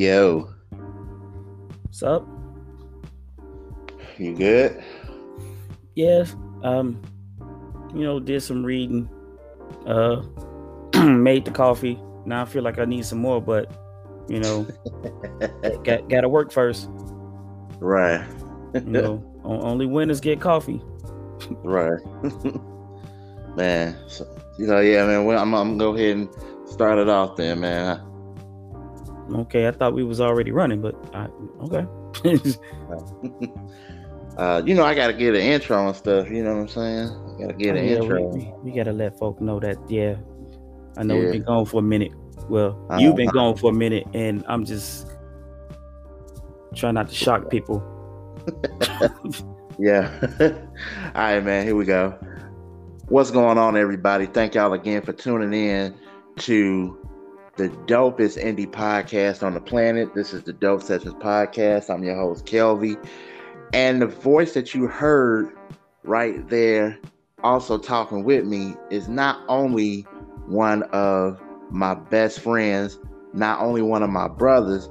[0.00, 0.48] Yo,
[1.82, 2.26] What's up?
[4.16, 4.82] you good?
[5.94, 6.34] Yes.
[6.62, 7.02] Um,
[7.94, 9.10] you know, did some reading.
[9.84, 10.22] Uh,
[11.04, 12.00] made the coffee.
[12.24, 13.70] Now I feel like I need some more, but
[14.26, 14.62] you know,
[15.84, 16.88] got got to work first.
[17.78, 18.26] Right,
[18.72, 20.80] You know, only winners get coffee.
[21.62, 22.00] right.
[23.54, 24.26] man, so,
[24.58, 25.26] you know, yeah, man.
[25.26, 26.28] Well, I'm, I'm gonna go ahead and
[26.64, 28.09] start it off then, man.
[29.32, 31.28] Okay, I thought we was already running, but I,
[31.62, 31.86] okay.
[34.36, 36.30] uh, you know, I gotta get an intro and stuff.
[36.30, 37.08] You know what I'm saying?
[37.08, 38.28] I gotta get an Oh, Yeah, intro.
[38.30, 39.78] We, we, we gotta let folk know that.
[39.88, 40.16] Yeah,
[40.96, 41.20] I know Yeah.
[41.22, 42.12] we've been gone for a minute.
[42.48, 45.06] Well, you've been gone for a minute, and I'm just
[46.74, 47.82] trying not to shock people.
[49.78, 50.10] Yeah.
[51.14, 51.64] All right, man.
[51.64, 52.18] Here we go.
[53.08, 54.26] What's going on, everybody?
[54.26, 55.94] Thank y'all again for tuning in
[56.40, 56.98] to
[57.60, 60.14] the dopest indie podcast on the planet.
[60.14, 61.90] This is the Dope Sessions Podcast.
[61.90, 62.96] I'm your host, Kelvy.
[63.74, 65.52] And the voice that you heard
[66.02, 66.98] right there,
[67.44, 70.06] also talking with me, is not only
[70.46, 71.38] one of
[71.68, 72.98] my best friends,
[73.34, 74.88] not only one of my brothers,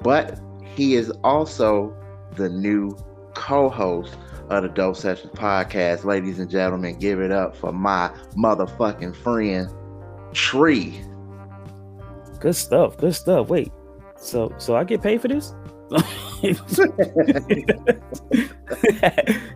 [0.00, 0.38] but
[0.76, 1.92] he is also
[2.36, 2.96] the new
[3.34, 4.16] co-host
[4.48, 6.04] of the Dope Sessions podcast.
[6.04, 9.68] Ladies and gentlemen, give it up for my motherfucking friend
[10.32, 11.02] Tree.
[12.42, 12.98] Good stuff.
[12.98, 13.48] Good stuff.
[13.48, 13.72] Wait,
[14.16, 15.54] so so I get paid for this?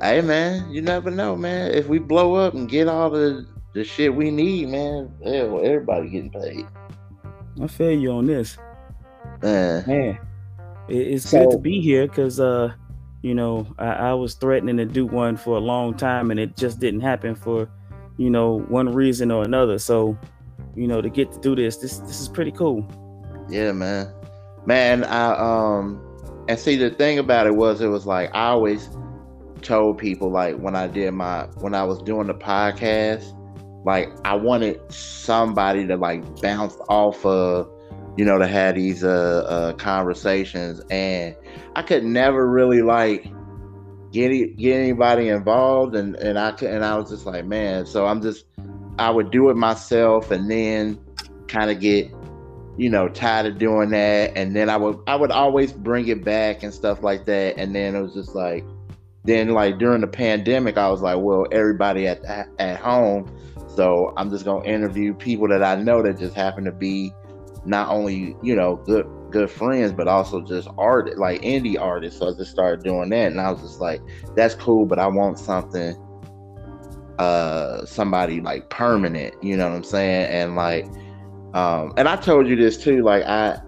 [0.00, 1.72] Hey man, you never know, man.
[1.72, 6.10] If we blow up and get all the the shit we need, man, hell, everybody
[6.10, 6.66] getting paid.
[7.60, 8.58] I feel you on this,
[9.42, 10.18] Man, man.
[10.88, 12.74] It, it's So- good to be here because uh,
[13.22, 16.56] you know, I, I was threatening to do one for a long time, and it
[16.56, 17.68] just didn't happen for,
[18.18, 19.78] you know, one reason or another.
[19.78, 20.16] So,
[20.76, 22.86] you know, to get to do this, this this is pretty cool.
[23.48, 24.12] yeah, man.
[24.66, 26.02] Man, I um
[26.48, 28.90] and see the thing about it was it was like I always
[29.62, 33.34] told people like when I did my when I was doing the podcast,
[33.84, 37.70] like I wanted somebody to like bounce off of,
[38.16, 41.34] you know, to have these uh, uh conversations and
[41.74, 43.28] I could never really like
[44.12, 48.06] get get anybody involved and and I could and I was just like, man, so
[48.06, 48.45] I'm just
[48.98, 50.98] I would do it myself and then
[51.48, 52.10] kind of get
[52.76, 54.36] you know tired of doing that.
[54.36, 57.58] And then I would I would always bring it back and stuff like that.
[57.58, 58.64] And then it was just like
[59.24, 62.24] then like during the pandemic I was like, well, everybody at
[62.58, 63.30] at home,
[63.74, 67.12] so I'm just gonna interview people that I know that just happen to be
[67.64, 72.20] not only you know good good friends but also just art like indie artists.
[72.20, 74.00] So I just started doing that, and I was just like,
[74.34, 75.96] that's cool, but I want something,
[77.18, 79.34] uh, somebody like permanent.
[79.42, 80.30] You know what I'm saying?
[80.30, 80.86] And like,
[81.54, 83.02] um, and I told you this too.
[83.02, 83.60] Like I,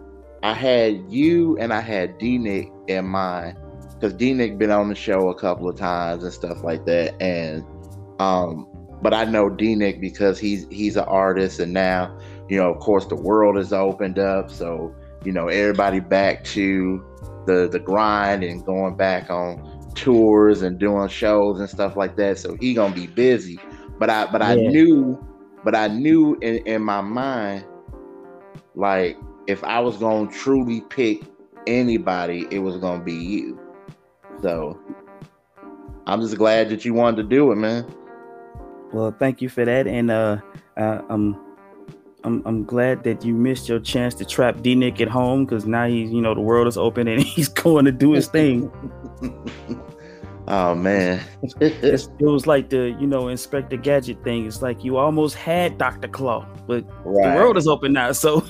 [0.42, 3.56] I had you and I had D Nick in mind
[3.94, 7.20] because D Nick been on the show a couple of times and stuff like that,
[7.20, 7.64] and
[8.20, 8.66] um,
[9.02, 12.16] but I know D Nick because he's he's an artist, and now
[12.48, 14.94] you know, of course, the world has opened up, so
[15.24, 17.04] you know, everybody back to
[17.46, 22.38] the the grind and going back on tours and doing shows and stuff like that.
[22.38, 23.62] So he gonna be busy,
[23.98, 24.70] but I but I Yeah.
[24.70, 25.18] knew,
[25.64, 27.66] but I knew in in my mind,
[28.74, 29.16] like
[29.46, 31.22] if I was gonna truly pick
[31.66, 33.60] anybody, it was gonna be you.
[34.42, 34.80] So
[36.06, 37.86] I'm just glad that you wanted to do it, man.
[38.92, 40.38] Well, thank you for that, and uh,
[40.76, 41.47] uh I'm.
[42.28, 45.64] I'm, I'm glad that you missed your chance to trap D Nick at home because
[45.64, 48.70] now he's you know the world is open and he's going to do his thing.
[50.48, 51.24] oh man.
[51.58, 54.46] It was like the you know Inspector Gadget thing.
[54.46, 58.40] It's like you almost had Doctor Claw, but the world is open now, so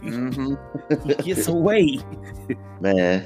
[0.00, 0.54] hmm
[1.04, 2.00] he gets away.
[2.80, 3.24] man.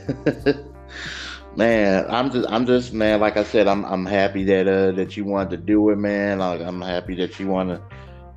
[1.57, 5.17] man, I'm just I'm just man, like I said, I'm I'm happy that uh that
[5.17, 6.41] you wanted to do it, man.
[6.41, 7.81] Like I'm happy that you wanna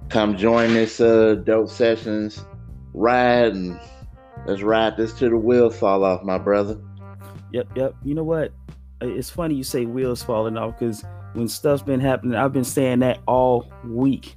[0.09, 2.43] come join this uh dope sessions
[2.93, 3.79] ride and
[4.45, 6.77] let's ride this to the wheels fall off, my brother.
[7.51, 7.95] Yep, yep.
[8.03, 8.51] You know what?
[9.01, 11.03] It's funny you say wheels falling off because
[11.33, 14.35] when stuff's been happening, I've been saying that all week.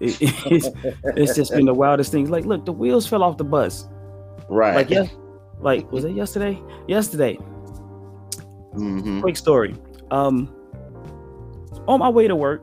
[0.00, 0.68] It- it's,
[1.16, 2.30] it's just been the wildest things.
[2.30, 3.86] Like, look, the wheels fell off the bus.
[4.48, 4.74] Right.
[4.76, 5.06] Like, yeah,
[5.60, 6.60] like was it yesterday?
[6.86, 7.34] Yesterday.
[8.74, 9.74] hmm Quick story.
[10.10, 10.54] Um,
[11.88, 12.62] on my way to work,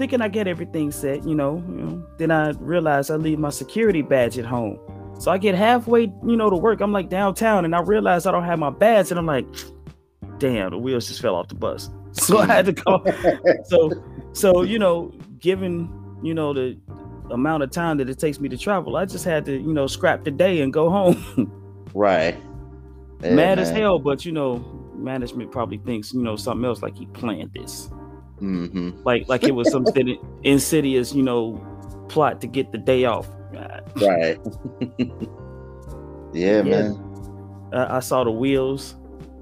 [0.00, 3.50] thinking I get everything set, you know, you know, then I realize I leave my
[3.50, 4.78] security badge at home.
[5.18, 6.80] So I get halfway, you know, to work.
[6.80, 9.44] I'm like downtown, and I realize I don't have my badge, and I'm like,
[10.38, 11.90] damn, the wheels just fell off the bus.
[12.12, 13.04] So I had to call.
[13.66, 13.92] so,
[14.32, 15.88] so you know, given
[16.24, 16.76] you know the
[17.30, 18.96] amount of time that it takes me to travel.
[18.96, 21.52] I just had to, you know, scrap the day and go home.
[21.94, 22.36] right.
[23.22, 23.58] Yeah, Mad man.
[23.60, 24.56] as hell, but you know,
[24.96, 27.90] management probably thinks, you know, something else like he planned this.
[28.40, 29.02] Mm-hmm.
[29.04, 29.86] Like like it was some
[30.44, 31.64] insidious, you know,
[32.08, 33.28] plot to get the day off.
[33.96, 34.38] Right.
[36.32, 37.70] yeah, yeah, man.
[37.72, 38.96] I, I saw the wheels.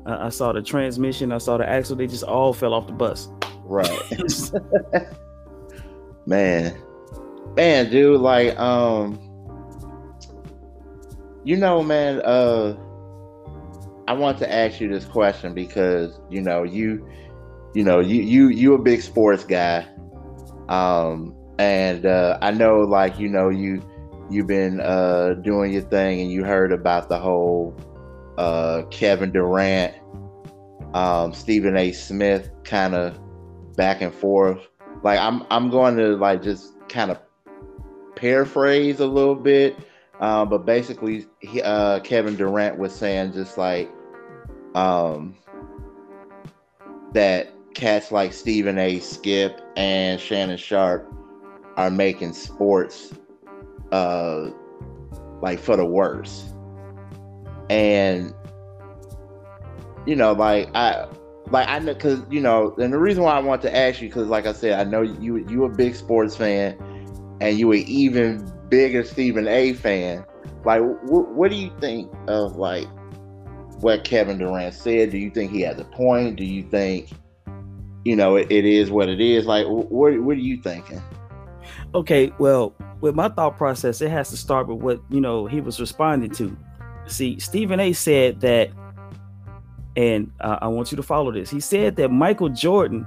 [0.07, 1.33] I saw the transmission.
[1.33, 1.97] I saw the axle.
[1.97, 3.29] They just all fell off the bus.
[3.65, 3.91] Right.
[6.27, 6.77] man.
[7.57, 9.19] Man, dude, like, um,
[11.45, 12.77] you know, man, uh,
[14.07, 17.07] I want to ask you this question because, you know, you,
[17.79, 19.87] you know, you, you, you a big sports guy.
[20.69, 23.81] Um, and, uh, I know, like, you know, you,
[24.29, 27.77] you've been, uh, doing your thing and you heard about the whole,
[28.37, 29.95] uh, Kevin Durant,
[30.93, 31.93] um, Stephen A.
[31.93, 33.17] Smith kind of
[33.77, 34.59] back and forth.
[35.05, 37.21] Like I'm I'm going to like just kind of
[38.17, 39.79] paraphrase a little bit,
[40.19, 43.89] uh, but basically, he, uh, Kevin Durant was saying just like
[44.75, 45.37] um,
[47.13, 48.99] that cats like Stephen A.
[48.99, 51.11] Skip and Shannon Sharpe
[51.77, 53.15] are making sports
[53.93, 54.51] uh,
[55.41, 56.53] like for the worse
[57.71, 58.35] and
[60.07, 61.07] you know, like I,
[61.51, 64.11] like I know, cause you know, and the reason why I want to ask you,
[64.11, 66.79] cause like I said, I know you you a big sports fan,
[67.41, 69.75] and you an even bigger Stephen A.
[69.75, 70.25] fan.
[70.65, 72.89] Like, wh- what do you think of like
[73.81, 75.11] what Kevin Durant said?
[75.11, 76.37] Do you think he has a point?
[76.37, 77.11] Do you think,
[78.05, 79.47] you know, it, it is what it is?
[79.47, 81.03] Like, what what are you thinking?
[81.95, 85.61] Okay, well, with my thought process, it has to start with what you know he
[85.61, 86.57] was responding to.
[87.07, 87.93] See, Stephen A.
[87.93, 88.71] said that,
[89.97, 91.51] and uh, I want you to follow this.
[91.51, 93.07] He said that Michael Jordan,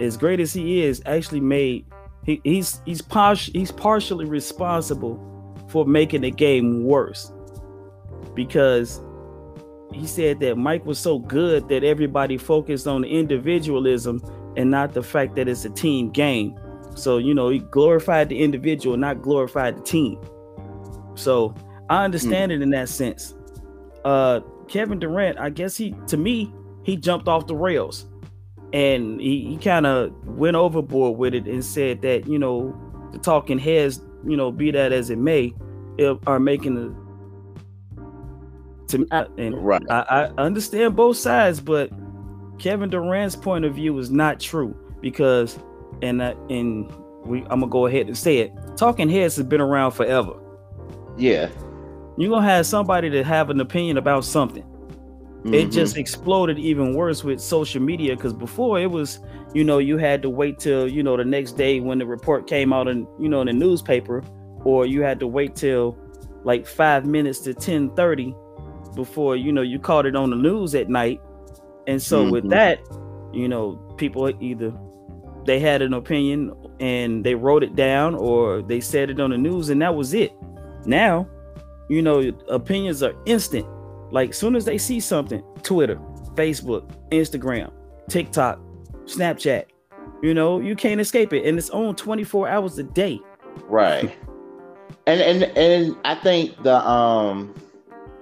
[0.00, 1.84] as great as he is, actually made
[2.24, 5.22] he, he's he's par- he's partially responsible
[5.68, 7.32] for making the game worse
[8.34, 9.00] because
[9.96, 14.22] he said that Mike was so good that everybody focused on individualism
[14.56, 16.58] and not the fact that it's a team game.
[16.94, 20.18] So, you know, he glorified the individual, not glorified the team.
[21.14, 21.54] So
[21.90, 22.56] I understand mm.
[22.56, 23.34] it in that sense.
[24.04, 26.52] Uh, Kevin Durant, I guess he, to me,
[26.84, 28.06] he jumped off the rails
[28.72, 32.74] and he, he kind of went overboard with it and said that, you know,
[33.12, 35.54] the talking heads, you know, be that as it may,
[36.26, 37.05] are making the
[38.96, 39.82] to me, and right.
[39.90, 40.00] I,
[40.36, 41.90] I understand both sides, but
[42.58, 45.58] Kevin Durant's point of view is not true because,
[46.02, 46.90] and uh, and
[47.24, 48.52] we, I'm gonna go ahead and say it.
[48.76, 50.34] Talking heads has been around forever.
[51.16, 51.48] Yeah,
[52.16, 54.62] you're gonna have somebody to have an opinion about something.
[54.62, 55.54] Mm-hmm.
[55.54, 59.20] It just exploded even worse with social media because before it was,
[59.54, 62.46] you know, you had to wait till you know the next day when the report
[62.46, 64.24] came out in you know in the newspaper,
[64.64, 65.96] or you had to wait till
[66.44, 68.34] like five minutes to ten thirty
[68.96, 71.20] before you know you caught it on the news at night.
[71.86, 72.32] And so mm-hmm.
[72.32, 72.80] with that,
[73.32, 74.72] you know, people either
[75.44, 79.38] they had an opinion and they wrote it down or they said it on the
[79.38, 80.32] news and that was it.
[80.84, 81.28] Now
[81.88, 83.66] you know, opinions are instant.
[84.10, 85.96] Like soon as they see something, Twitter,
[86.34, 87.72] Facebook, Instagram,
[88.08, 88.60] TikTok,
[89.04, 89.66] Snapchat,
[90.22, 91.46] you know, you can't escape it.
[91.46, 93.20] And it's on 24 hours a day.
[93.68, 94.16] Right.
[95.06, 97.54] and and and I think the um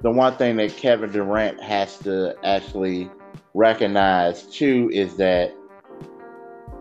[0.04, 3.10] the one thing that Kevin Durant has to actually
[3.54, 5.54] recognize too is that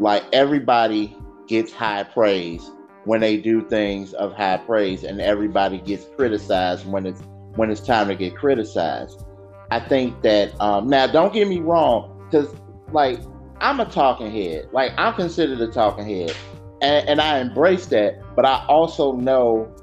[0.02, 1.16] like everybody
[1.48, 2.70] gets high praise
[3.06, 7.22] when they do things of high praise and everybody gets criticized when it's
[7.56, 9.24] when it's time to get criticized.
[9.72, 12.54] I think that um, now don't get me wrong because
[12.92, 13.22] like
[13.62, 14.68] i'm a talking head.
[14.74, 16.36] Like i'm considered a talking head
[16.82, 19.74] and, and i embrace that but i also know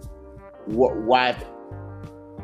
[0.67, 1.35] what why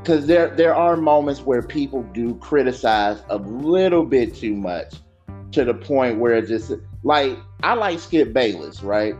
[0.07, 4.95] because there there are moments where people do criticize a little bit too much
[5.51, 6.73] to the point where just
[7.03, 9.15] like i like skip bayless right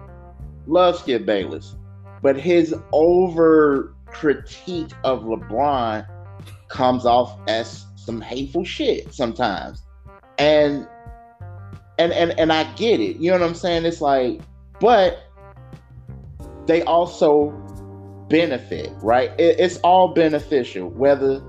[0.67, 1.77] love Skip Bayless,
[2.23, 6.07] but his over critique of LeBron
[6.69, 9.83] comes off as some hateful shit sometimes.
[10.39, 10.87] And
[11.99, 13.17] and and and I get it.
[13.17, 13.85] You know what I'm saying?
[13.85, 14.41] It's like,
[14.81, 15.23] but
[16.67, 17.51] they also
[18.29, 19.31] benefit, right?
[19.39, 21.41] It, it's all beneficial, whether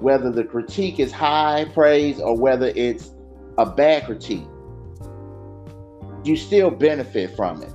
[0.00, 3.10] whether the critique is high praise or whether it's
[3.58, 4.46] a bad critique.
[6.24, 7.72] You still benefit from it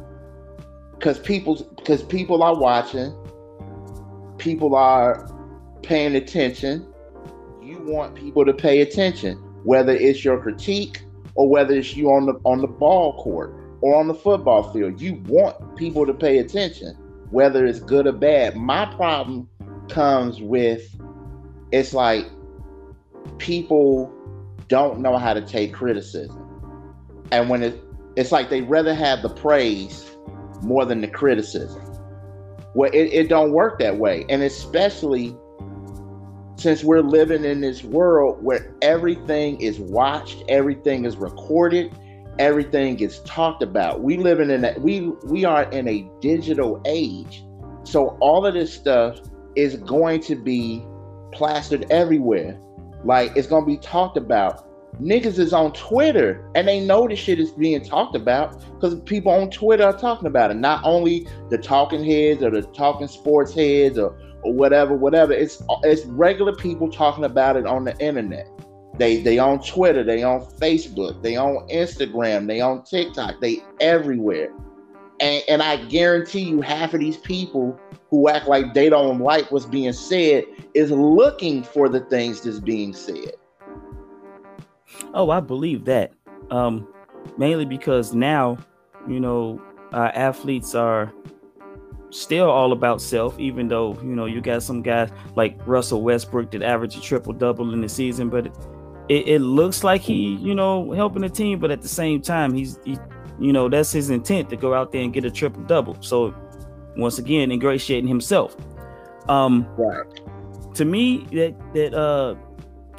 [0.93, 3.13] because people because people are watching,
[4.37, 5.29] people are
[5.81, 6.85] paying attention.
[7.61, 11.01] You want people to pay attention, whether it's your critique
[11.35, 15.01] or whether it's you on the on the ball court or on the football field.
[15.01, 16.97] You want people to pay attention.
[17.35, 18.55] Whether it's good or bad.
[18.55, 19.49] My problem
[19.89, 20.81] comes with
[21.73, 22.25] it's like
[23.39, 24.09] people
[24.69, 26.41] don't know how to take criticism.
[27.33, 27.83] And when it
[28.15, 30.15] it's like they rather have the praise
[30.61, 31.83] more than the criticism.
[32.73, 34.25] Well, it, it don't work that way.
[34.29, 35.35] And especially
[36.55, 41.93] since we're living in this world where everything is watched, everything is recorded,
[42.39, 44.01] everything gets talked about.
[44.01, 47.43] We living in that we we are in a digital age.
[47.83, 49.19] So all of this stuff
[49.55, 50.85] is going to be
[51.31, 52.59] plastered everywhere.
[53.03, 54.63] Like it's gonna be talked about.
[55.01, 59.31] Niggas is on Twitter and they know this shit is being talked about because people
[59.31, 60.55] on Twitter are talking about it.
[60.55, 65.33] Not only the talking heads or the talking sports heads or, or whatever, whatever.
[65.33, 68.47] It's it's regular people talking about it on the internet.
[68.97, 74.51] They they on Twitter, they on Facebook, they on Instagram, they on TikTok, they everywhere.
[75.19, 79.51] And and I guarantee you half of these people who act like they don't like
[79.51, 83.33] what's being said is looking for the things that's being said.
[85.13, 86.13] Oh, I believe that.
[86.51, 86.87] Um,
[87.37, 88.57] mainly because now,
[89.07, 89.61] you know,
[89.93, 91.11] athletes are
[92.09, 96.51] still all about self, even though, you know, you got some guys like Russell Westbrook
[96.51, 98.55] that averaged a triple double in the season, but
[99.09, 102.53] it, it, looks like he, you know, helping the team, but at the same time,
[102.53, 102.97] he's, he,
[103.39, 106.01] you know, that's his intent to go out there and get a triple double.
[106.01, 106.33] So
[106.97, 108.55] once again, ingratiating himself.
[109.27, 110.05] Um, right.
[110.75, 112.35] To me, that that uh,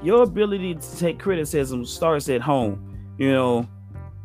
[0.02, 3.14] your ability to take criticism starts at home.
[3.18, 3.68] You know,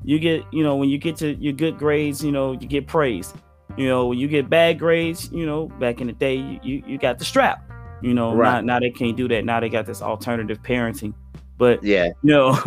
[0.03, 2.87] you get, you know, when you get to your good grades, you know, you get
[2.87, 3.35] praised.
[3.77, 6.83] You know, when you get bad grades, you know, back in the day, you you,
[6.85, 7.63] you got the strap.
[8.01, 8.55] You know, right.
[8.55, 9.45] now, now they can't do that.
[9.45, 11.13] Now they got this alternative parenting.
[11.61, 12.57] But yeah, you know,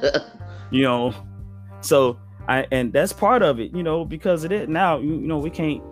[0.70, 1.14] you know,
[1.82, 4.70] so I and that's part of it, you know, because of it.
[4.70, 5.82] Now, you, you know, we can't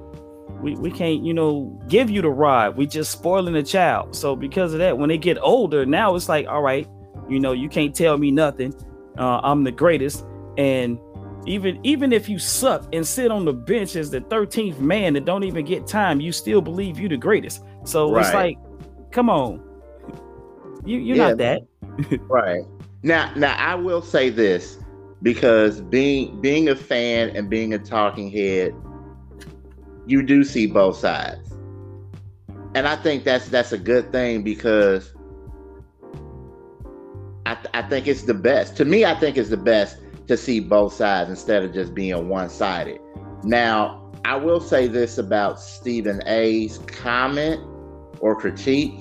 [0.62, 2.78] we, we can't you know give you the ride.
[2.78, 4.16] We just spoiling the child.
[4.16, 6.88] So because of that when they get older now it's like all right
[7.28, 8.73] you know you can't tell me nothing.
[9.18, 10.25] Uh, i'm the greatest.
[10.56, 10.99] And
[11.44, 15.26] even even if you suck and sit on the bench as the 13th man and
[15.26, 17.62] don't even get time you still believe you the greatest.
[17.85, 18.25] So right.
[18.25, 18.56] it's like
[19.11, 19.62] come on
[20.85, 21.29] you you're yeah.
[21.29, 21.63] not that
[22.29, 22.65] right
[23.03, 24.79] now now i will say this
[25.23, 28.75] because being being a fan and being a talking head
[30.11, 31.53] you do see both sides.
[32.75, 35.15] And I think that's that's a good thing because
[37.47, 38.77] I, th- I think it's the best.
[38.77, 42.29] To me, I think it's the best to see both sides instead of just being
[42.29, 43.01] one sided.
[43.43, 47.61] Now, I will say this about Stephen A's comment
[48.21, 48.95] or critique.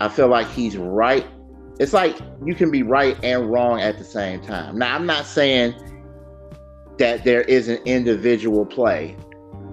[0.00, 1.26] I feel like he's right.
[1.78, 4.78] It's like you can be right and wrong at the same time.
[4.78, 5.74] Now, I'm not saying
[6.98, 9.16] that there is an individual play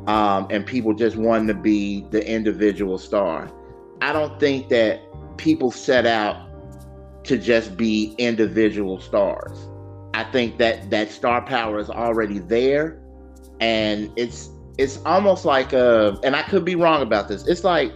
[0.07, 3.51] um, and people just want to be the individual star.
[4.01, 5.01] I don't think that
[5.37, 6.47] people set out
[7.23, 9.67] to just be individual stars.
[10.13, 13.01] I think that that star power is already there,
[13.59, 16.19] and it's it's almost like a.
[16.23, 17.47] And I could be wrong about this.
[17.47, 17.91] It's like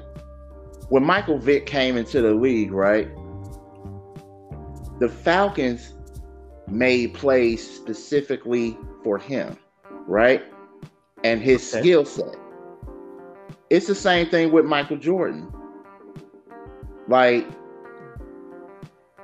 [0.89, 3.08] when Michael Vick came into the league, right?
[5.00, 5.93] The Falcons
[6.67, 9.58] made plays specifically for him,
[10.08, 10.43] right?
[11.24, 11.81] and his okay.
[11.81, 12.36] skill set.
[13.69, 15.51] It's the same thing with Michael Jordan.
[17.08, 17.48] Like,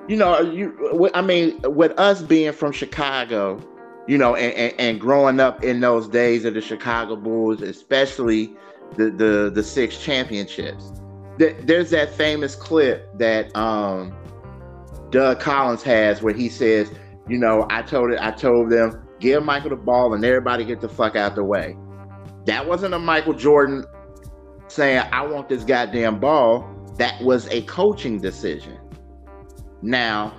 [0.08, 3.60] you know, you I mean, with us being from Chicago,
[4.08, 8.56] you know, and, and, and growing up in those days of the Chicago Bulls, especially
[8.98, 10.92] the the the six championships.
[11.38, 14.16] There's that famous clip that um,
[15.10, 16.92] Doug Collins has where he says,
[17.28, 20.82] you know, I told it, I told them, give Michael the ball and everybody get
[20.82, 21.76] the fuck out the way.
[22.46, 23.86] That wasn't a Michael Jordan
[24.68, 26.70] saying, I want this goddamn ball.
[26.98, 28.80] That was a coaching decision.
[29.82, 30.34] Now,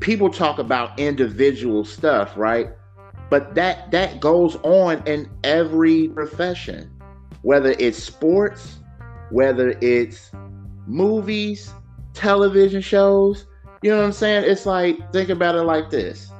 [0.00, 2.68] people talk about individual stuff, right?
[3.30, 6.90] But that that goes on in every profession,
[7.42, 8.77] whether it's sports,
[9.30, 10.30] whether it's
[10.86, 11.72] movies,
[12.14, 13.46] television shows.
[13.82, 14.44] You know what I'm saying?
[14.44, 16.30] It's like think about it like this.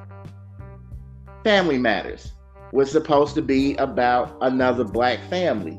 [1.45, 2.33] Family matters
[2.73, 5.79] was supposed to be about another black family.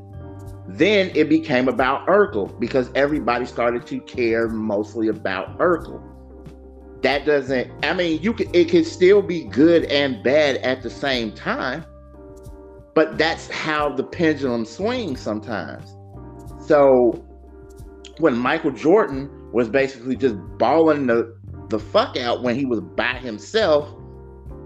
[0.67, 6.01] Then it became about Urkel because everybody started to care mostly about Urkel.
[7.01, 10.89] That doesn't, I mean, you can, it can still be good and bad at the
[10.89, 11.85] same time,
[12.93, 15.95] but that's how the pendulum swings sometimes.
[16.69, 17.13] So
[18.19, 21.35] when Michael Jordan was basically just balling the,
[21.69, 23.91] the fuck out when he was by himself,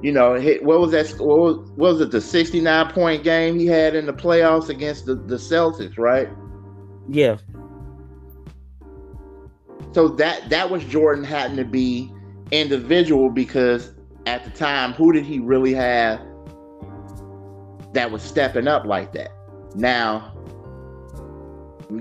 [0.01, 1.09] you know, hit, what was that?
[1.17, 2.11] What was, what was it?
[2.11, 6.27] The sixty-nine point game he had in the playoffs against the, the Celtics, right?
[7.07, 7.37] Yeah.
[9.93, 12.11] So that that was Jordan having to be
[12.51, 13.93] individual because
[14.25, 16.19] at the time, who did he really have
[17.93, 19.31] that was stepping up like that?
[19.75, 20.32] Now,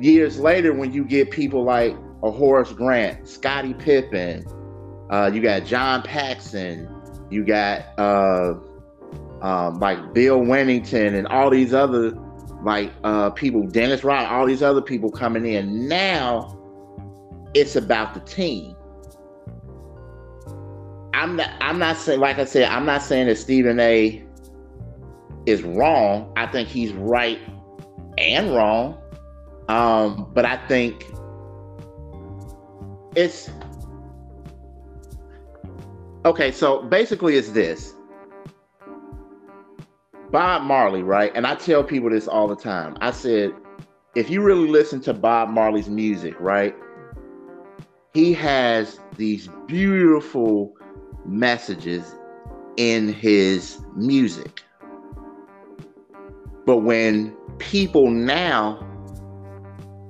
[0.00, 4.44] years later, when you get people like a Horace Grant, Scottie Pippen,
[5.10, 6.88] uh, you got John Paxson,
[7.30, 8.54] you got uh,
[9.42, 12.12] um, like Bill Wennington, and all these other
[12.62, 15.88] like uh, people, Dennis Rodman, all these other people coming in.
[15.88, 16.58] Now
[17.54, 18.76] it's about the team.
[21.14, 21.50] I'm not.
[21.60, 22.20] I'm not saying.
[22.20, 24.24] Like I said, I'm not saying that Stephen A.
[25.46, 26.32] is wrong.
[26.36, 27.38] I think he's right
[28.18, 28.98] and wrong.
[29.68, 31.06] Um, but I think
[33.14, 33.50] it's
[36.24, 36.52] okay.
[36.52, 37.94] So basically, it's this.
[40.30, 41.30] Bob Marley, right?
[41.34, 42.96] And I tell people this all the time.
[43.02, 43.52] I said,
[44.14, 46.74] if you really listen to Bob Marley's music, right?
[48.14, 50.74] He has these beautiful
[51.26, 52.14] messages
[52.76, 54.62] in his music.
[56.64, 58.88] But when people now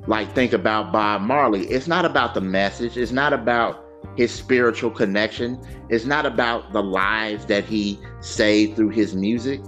[0.07, 3.85] like think about Bob Marley, it's not about the message, it's not about
[4.17, 9.61] his spiritual connection, it's not about the lives that he saved through his music.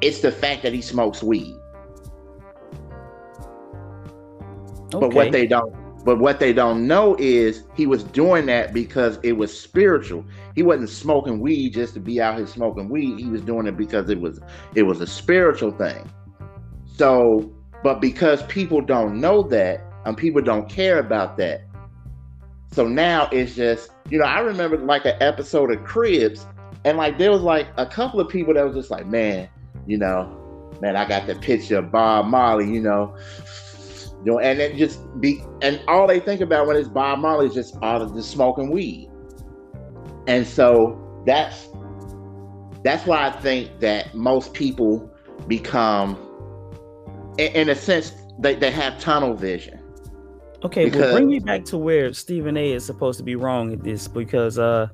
[0.00, 1.56] It's the fact that he smokes weed.
[4.94, 5.00] Okay.
[5.00, 5.74] But what they don't
[6.04, 10.24] but what they don't know is he was doing that because it was spiritual.
[10.54, 13.20] He wasn't smoking weed just to be out here smoking weed.
[13.20, 14.40] He was doing it because it was
[14.74, 16.10] it was a spiritual thing.
[16.96, 21.62] So, but because people don't know that and people don't care about that.
[22.70, 26.46] So now it's just, you know, I remember like an episode of Cribs
[26.84, 29.48] and like there was like a couple of people that was just like, man,
[29.86, 33.16] you know, man, I got the picture of Bob Marley, you know,
[34.24, 37.46] you know, and then just be and all they think about when it's Bob Marley
[37.46, 39.10] is just out of the smoking weed.
[40.26, 41.68] And so that's
[42.84, 45.10] that's why I think that most people
[45.46, 46.16] become
[47.38, 49.80] in, in a sense they, they have tunnel vision.
[50.64, 53.72] Okay, because, well bring me back to where Stephen A is supposed to be wrong
[53.72, 54.88] at this because uh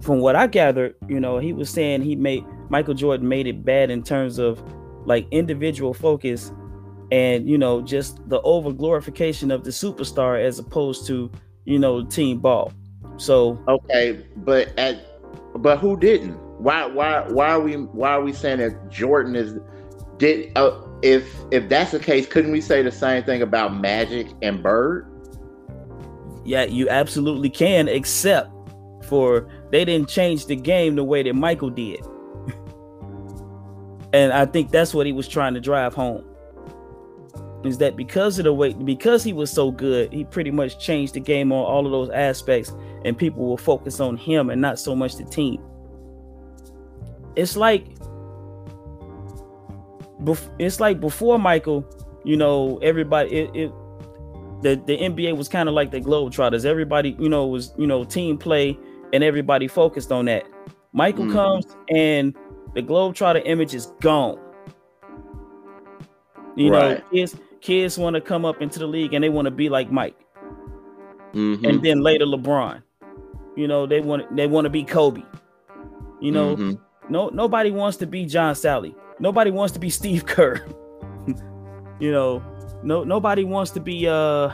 [0.00, 3.64] from what I gathered, you know, he was saying he made Michael Jordan made it
[3.64, 4.62] bad in terms of
[5.04, 6.52] like individual focus
[7.10, 11.30] and you know just the over glorification of the superstar as opposed to
[11.64, 12.72] you know team ball
[13.16, 15.06] so okay but at
[15.56, 19.58] but who didn't why why why are we why are we saying that jordan is
[20.20, 24.28] did uh, if if that's the case couldn't we say the same thing about magic
[24.42, 25.06] and bird?
[26.44, 28.50] Yeah you absolutely can except
[29.06, 32.00] for they didn't change the game the way that michael did.
[34.12, 36.24] And i think that's what he was trying to drive home.
[37.64, 41.14] Is that because of the way because he was so good, he pretty much changed
[41.14, 42.72] the game on all of those aspects,
[43.04, 45.62] and people will focus on him and not so much the team.
[47.36, 47.86] It's like
[50.58, 51.84] it's like before Michael,
[52.24, 53.72] you know, everybody it, it
[54.62, 56.64] the, the NBA was kind of like the Globetrotters.
[56.64, 58.78] Everybody, you know, was, you know, team play
[59.12, 60.44] and everybody focused on that.
[60.92, 61.32] Michael mm.
[61.32, 62.34] comes and
[62.74, 64.38] the Globetrotter image is gone.
[66.56, 66.98] You right.
[66.98, 69.68] know, kids kids want to come up into the league and they want to be
[69.68, 70.16] like Mike.
[71.32, 71.64] Mm-hmm.
[71.64, 72.82] And then later LeBron.
[73.56, 75.22] You know, they want they want to be Kobe.
[76.20, 77.12] You know, mm-hmm.
[77.12, 78.94] no nobody wants to be John Salley.
[79.20, 80.66] Nobody wants to be Steve Kerr.
[82.00, 82.42] you know,
[82.82, 84.50] no nobody wants to be uh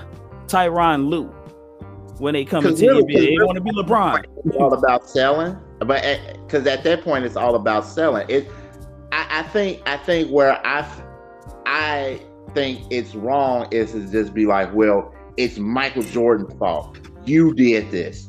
[0.47, 1.33] Tyronn Lue
[2.19, 3.39] when they come into really, NBA.
[3.39, 4.25] They want to be LeBron.
[4.45, 6.03] It's all about selling, but
[6.45, 8.27] because at, at, that point it's all about selling.
[8.29, 8.49] It,
[9.13, 10.89] I, I think, I think where I,
[11.67, 12.21] I
[12.55, 16.99] think it's wrong is to just be like, well, it's Michael Jordan's fault.
[17.25, 18.29] You did this.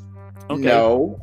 [0.49, 0.61] Okay.
[0.61, 1.19] No.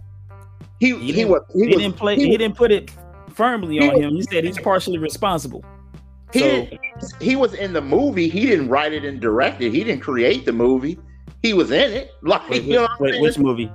[0.80, 2.90] He he, he was he, he was, didn't play he, he, didn't put it
[3.34, 4.14] firmly on him.
[4.14, 5.64] He said he's partially responsible.
[6.32, 6.68] He so,
[7.20, 8.28] he was in the movie.
[8.28, 9.72] He didn't write it and direct it.
[9.72, 10.98] He didn't create the movie.
[11.42, 12.10] He was in it.
[12.22, 13.70] Like wait, you know wait, which movie?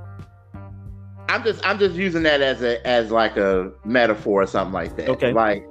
[1.30, 4.98] I'm just I'm just using that as a as like a metaphor or something like
[4.98, 5.10] that.
[5.10, 5.32] Okay.
[5.32, 5.64] Like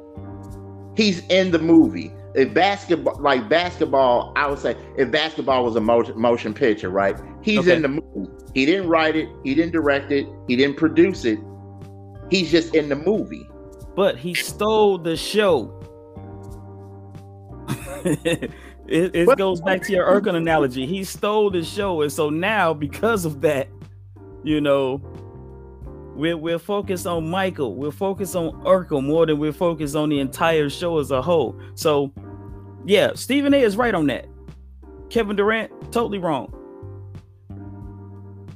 [0.97, 5.81] he's in the movie if basketball, like basketball, I would say if basketball was a
[5.81, 7.17] motion, motion picture, right?
[7.43, 7.75] He's okay.
[7.75, 8.31] in the movie.
[8.55, 9.29] He didn't write it.
[9.45, 10.27] He didn't direct it.
[10.47, 11.39] He didn't produce it.
[12.31, 13.48] He's just in the movie.
[13.99, 15.75] But he stole the show.
[18.05, 18.53] it,
[18.87, 20.87] it goes back to your Urkel analogy.
[20.87, 23.67] He stole the show, and so now because of that,
[24.45, 25.03] you know,
[26.15, 27.75] we're we're focused on Michael.
[27.75, 31.59] We're focused on Urkel more than we're focused on the entire show as a whole.
[31.75, 32.13] So,
[32.87, 33.61] yeah, Stephen A.
[33.61, 34.29] is right on that.
[35.11, 36.55] Kevin Durant totally wrong.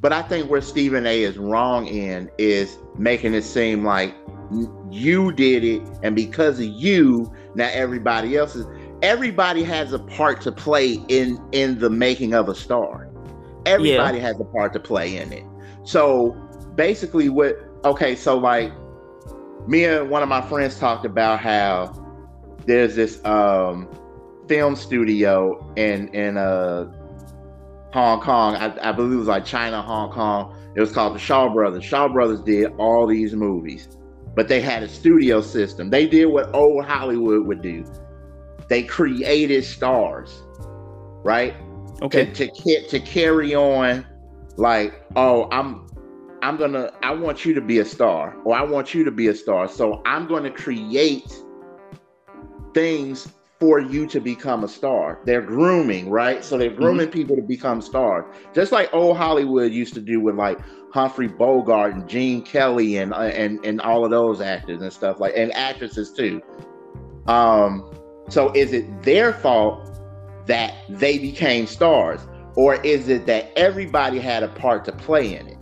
[0.01, 1.25] But I think where Stephen A.
[1.25, 4.15] is wrong in is making it seem like
[4.91, 8.67] you did it, and because of you, now everybody else is.
[9.03, 13.11] Everybody has a part to play in in the making of a star.
[13.67, 14.25] Everybody yeah.
[14.25, 15.45] has a part to play in it.
[15.85, 16.33] So
[16.77, 17.57] basically, what?
[17.85, 18.73] Okay, so like
[19.67, 21.99] me and one of my friends talked about how
[22.67, 23.89] there's this um
[24.49, 26.91] film studio in in uh
[27.93, 28.57] Hong Kong.
[28.57, 30.57] I, I believe it was like China, Hong Kong.
[30.75, 31.85] It was called the Shaw Brothers.
[31.85, 33.89] Shaw Brothers did all these movies,
[34.35, 35.91] but they had a studio system.
[35.91, 37.85] They did what old Hollywood would do.
[38.69, 40.43] They created stars,
[41.25, 41.55] right?
[42.01, 42.27] Okay.
[42.33, 44.07] To, to, to carry on,
[44.57, 45.87] like, oh, I'm
[46.43, 49.29] I'm gonna I want you to be a star, or I want you to be
[49.29, 49.69] a star.
[49.69, 51.33] So I'm gonna create
[52.75, 53.29] things
[53.61, 55.21] for you to become a star.
[55.25, 56.45] They're grooming, right?
[56.45, 56.81] So they're mm-hmm.
[56.81, 57.13] grooming mm-hmm.
[57.13, 60.59] people to become stars, just like old Hollywood used to do with like
[60.93, 65.21] Humphrey Bogart and Gene Kelly and uh, and and all of those actors and stuff
[65.21, 66.43] like and actresses too.
[67.27, 67.91] Um,
[68.29, 69.89] so is it their fault
[70.47, 72.21] that they became stars,
[72.57, 75.59] or is it that everybody had a part to play in it?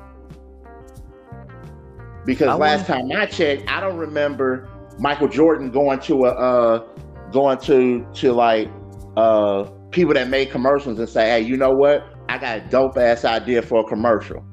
[2.26, 6.86] Because I last time I checked, I don't remember Michael Jordan going to a uh,
[7.30, 8.68] going to to like
[9.16, 12.04] uh people that made commercials and say, hey, you know what?
[12.28, 14.44] I got a dope ass idea for a commercial.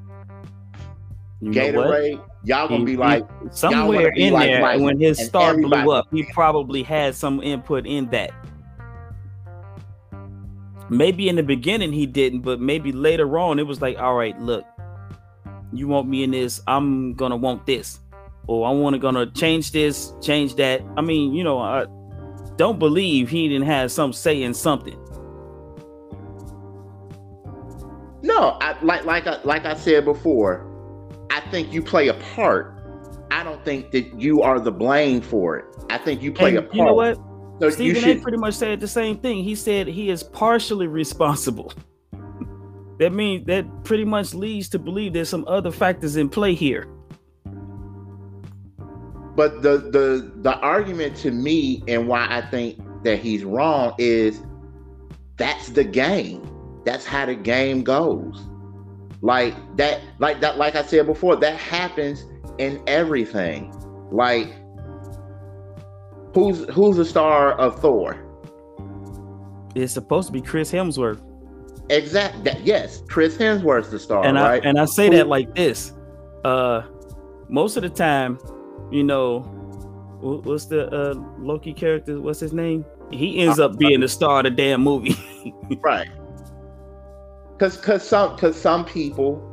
[1.39, 4.79] You Gatorade, y'all gonna he, be like somewhere in like there.
[4.79, 8.31] When his star blew up, he probably had some input in that.
[10.89, 14.39] Maybe in the beginning he didn't, but maybe later on it was like, all right,
[14.39, 14.65] look,
[15.71, 17.99] you want me in this, I'm gonna want this,
[18.47, 20.81] or I want to gonna change this, change that.
[20.95, 21.85] I mean, you know, I,
[22.55, 24.97] don't believe he didn't have some say in something.
[28.23, 30.66] No, I, like like I, like I said before,
[31.29, 32.73] I think you play a part.
[33.31, 35.65] I don't think that you are the blame for it.
[35.89, 36.75] I think you play and a part.
[36.75, 37.17] You know what?
[37.59, 38.17] So Stephen should...
[38.17, 38.21] A.
[38.21, 39.43] pretty much said the same thing.
[39.43, 41.73] He said he is partially responsible.
[42.99, 46.87] that means that pretty much leads to believe there's some other factors in play here.
[49.35, 54.41] But the the the argument to me and why I think that he's wrong is
[55.37, 56.41] that's the game.
[56.85, 58.47] That's how the game goes.
[59.21, 62.25] Like that, like that, like I said before, that happens
[62.57, 63.73] in everything.
[64.11, 64.53] Like
[66.33, 68.23] who's who's the star of Thor?
[69.75, 71.21] It's supposed to be Chris Hemsworth.
[71.89, 72.43] Exact.
[72.43, 74.63] That, yes, Chris Hemsworth's the star, and right?
[74.63, 75.93] I, and I say Who, that like this.
[76.43, 76.83] Uh,
[77.49, 78.39] most of the time,
[78.91, 79.39] you know,
[80.21, 82.19] what's the uh, Loki character?
[82.19, 82.85] What's his name?
[83.11, 85.15] He ends up being the star of the damn movie.
[85.81, 86.09] right.
[87.59, 89.43] Cause cause some cause some people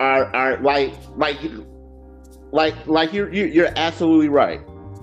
[0.00, 1.38] are are like like
[2.52, 4.60] like like you're you're absolutely right.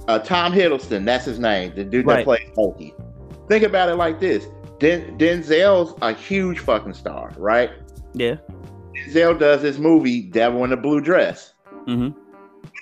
[0.08, 2.18] Uh, Tom Hiddleston, that's his name, the dude right.
[2.18, 2.94] that plays Loki.
[3.48, 4.48] Think about it like this:
[4.80, 7.72] Den- Denzel's a huge fucking star, right?
[8.14, 8.38] Yeah.
[8.96, 11.54] Denzel does this movie, Devil in a Blue Dress.
[11.86, 12.18] Mm-hmm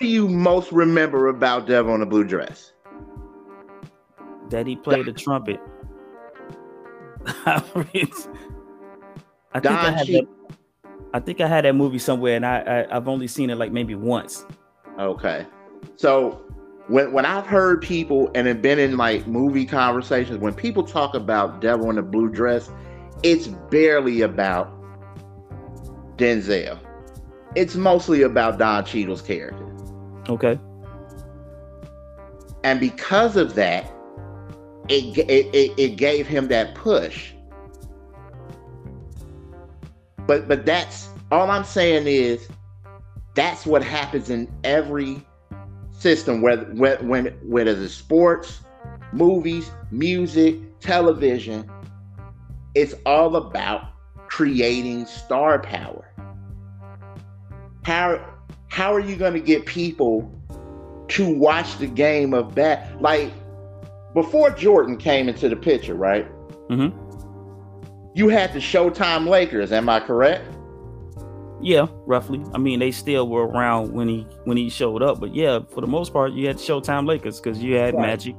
[0.00, 2.72] do you most remember about Devil in a Blue Dress?
[4.50, 5.60] That he played the trumpet.
[7.26, 7.62] I
[9.60, 10.26] think I had that,
[11.14, 13.72] I think I had that movie somewhere, and I, I have only seen it like
[13.72, 14.46] maybe once.
[14.98, 15.46] Okay,
[15.96, 16.42] so
[16.88, 21.14] when when I've heard people and have been in like movie conversations, when people talk
[21.14, 22.70] about Devil in a Blue Dress,
[23.22, 24.72] it's barely about
[26.16, 26.78] Denzel.
[27.54, 29.66] It's mostly about Don Cheadle's character.
[30.28, 30.58] Okay.
[32.64, 33.90] And because of that,
[34.88, 37.32] it, it, it, it gave him that push.
[40.26, 42.48] But but that's all I'm saying is
[43.34, 45.22] that's what happens in every
[45.90, 48.60] system, whether when whether it's sports,
[49.12, 51.70] movies, music, television.
[52.74, 53.88] It's all about
[54.28, 56.12] creating star power.
[57.84, 58.34] How
[58.68, 60.30] how are you going to get people
[61.08, 63.00] to watch the game of bat?
[63.00, 63.32] Like
[64.12, 66.26] before Jordan came into the picture, right?
[66.68, 67.05] Mm-hmm.
[68.16, 69.72] You had the Showtime Lakers.
[69.72, 70.42] Am I correct?
[71.60, 72.42] Yeah, roughly.
[72.54, 75.82] I mean, they still were around when he when he showed up, but yeah, for
[75.82, 78.00] the most part, you had Showtime Lakers because you had right.
[78.00, 78.34] Magic,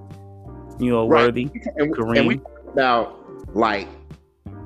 [0.80, 1.26] you know, right.
[1.26, 1.44] Worthy,
[1.76, 2.18] and, Kareem.
[2.18, 3.24] And we about
[3.56, 3.88] like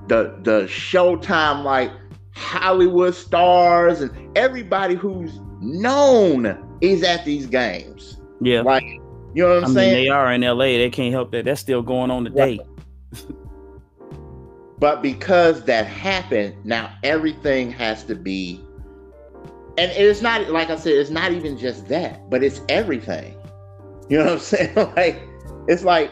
[0.07, 1.91] the the Showtime like
[2.33, 8.17] Hollywood stars and everybody who's known is at these games.
[8.39, 8.61] Yeah.
[8.61, 9.93] Like, you know what I'm I mean, saying?
[10.05, 10.77] they are in LA.
[10.77, 11.43] They can't help that.
[11.43, 12.61] That's still going on today.
[14.81, 18.59] But because that happened, now everything has to be.
[19.77, 23.35] And it's not, like I said, it's not even just that, but it's everything.
[24.09, 24.75] You know what I'm saying?
[24.95, 25.21] like,
[25.67, 26.09] it's like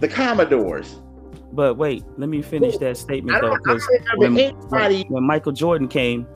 [0.00, 0.96] the Commodores.
[1.52, 5.04] But wait, let me finish that statement though, because when, anybody.
[5.08, 6.26] when Michael Jordan came,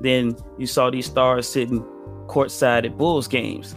[0.00, 1.82] then you saw these stars sitting
[2.26, 3.76] courtside at Bulls games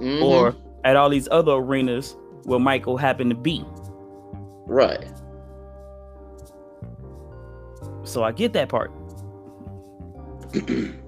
[0.00, 0.22] Mhm.
[0.22, 3.62] or at all these other arenas where Michael happened to be.
[4.66, 5.06] right.
[8.04, 8.92] So I get that part.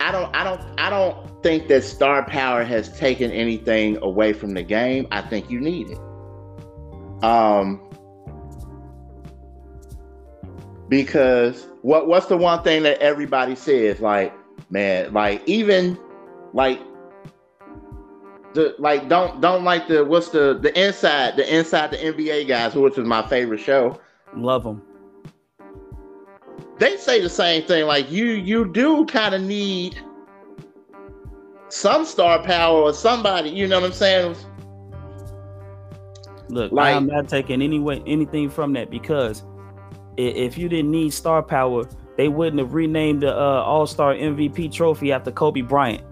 [0.00, 4.54] I don't I don't I don't think that star power has taken anything away from
[4.54, 5.06] the game.
[5.10, 5.98] I think you need it.
[7.24, 7.80] Um
[10.88, 14.32] because what what's the one thing that everybody says like
[14.70, 15.98] man like even
[16.54, 16.80] like
[18.54, 22.74] the like don't don't like the what's the the inside the inside the NBA guys
[22.74, 23.98] which is my favorite show
[24.36, 24.82] Love them.
[26.78, 27.86] They say the same thing.
[27.86, 29.98] Like you, you do kind of need
[31.68, 33.50] some star power or somebody.
[33.50, 34.36] You know what I'm saying?
[36.48, 39.44] Look, Like- I'm not taking any way anything from that because
[40.16, 41.84] if you didn't need star power,
[42.16, 46.02] they wouldn't have renamed the uh, All Star MVP trophy after Kobe Bryant.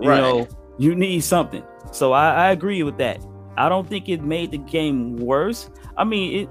[0.00, 0.20] You Right.
[0.20, 1.62] know, you need something.
[1.92, 3.20] So I, I agree with that.
[3.56, 5.68] I don't think it made the game worse.
[5.96, 6.48] I mean, it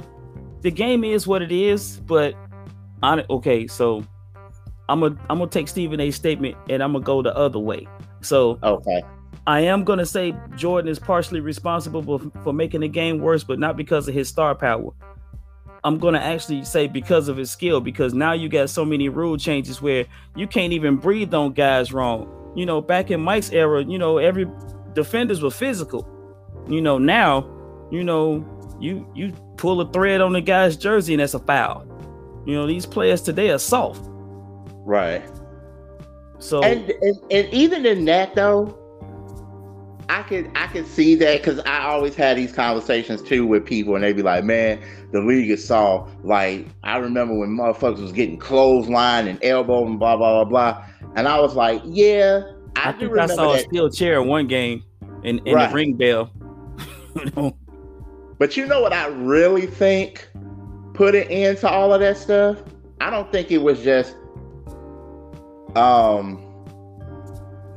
[0.61, 2.35] the game is what it is, but
[3.03, 4.05] okay, so
[4.89, 7.87] I'm gonna I'm gonna take Stephen A's statement and I'm gonna go the other way.
[8.21, 9.03] So Okay.
[9.45, 13.59] I am gonna say Jordan is partially responsible for, for making the game worse, but
[13.59, 14.91] not because of his star power.
[15.83, 19.35] I'm gonna actually say because of his skill, because now you got so many rule
[19.37, 22.29] changes where you can't even breathe on guys wrong.
[22.55, 24.45] You know, back in Mike's era, you know, every
[24.93, 26.07] defenders were physical.
[26.69, 27.45] You know, now,
[27.91, 28.45] you know,
[28.79, 31.85] you you pull a thread on the guy's jersey and that's a foul.
[32.45, 34.01] You know, these players today are soft.
[34.85, 35.23] Right.
[36.39, 38.77] So And, and and even in that though,
[40.09, 43.95] I could I could see that because I always had these conversations too with people,
[43.95, 44.81] and they'd be like, "Man,
[45.13, 49.97] the league is soft." Like I remember when motherfuckers was getting clothesline and elbow and
[49.97, 52.41] blah blah blah blah, and I was like, "Yeah,
[52.75, 54.83] I, I do think I remember saw a steel chair in one game
[55.23, 55.69] in, in Right.
[55.69, 56.31] the ring bell.
[57.15, 57.57] You know?
[58.39, 60.27] But you know what I really think
[60.93, 62.57] put an end to all of that stuff?
[63.01, 64.15] I don't think it was just
[65.75, 66.39] um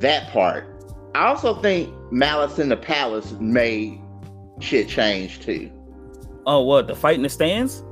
[0.00, 0.66] that part.
[1.14, 4.00] I also think Malice in the Palace made
[4.60, 5.70] shit change too.
[6.46, 7.82] Oh, what the fight in the stands?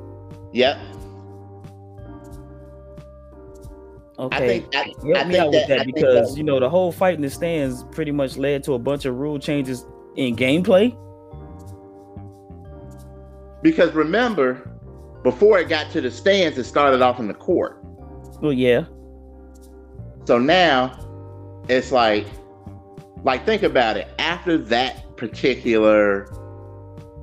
[0.52, 0.76] Yep.
[4.16, 6.38] Okay, I think I, help I me think out with that, that I because that-
[6.38, 9.16] you know the whole fight in the stands pretty much led to a bunch of
[9.16, 9.84] rule changes
[10.16, 10.96] in gameplay.
[13.62, 14.70] because remember,
[15.24, 17.78] before it got to the stands, it started off in the court.
[18.40, 18.84] Well, yeah,
[20.26, 20.98] So now
[21.68, 22.26] it's like,
[23.24, 24.08] like think about it.
[24.18, 26.28] After that particular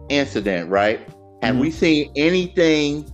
[0.09, 1.07] incident, right?
[1.43, 3.11] Have we seen anything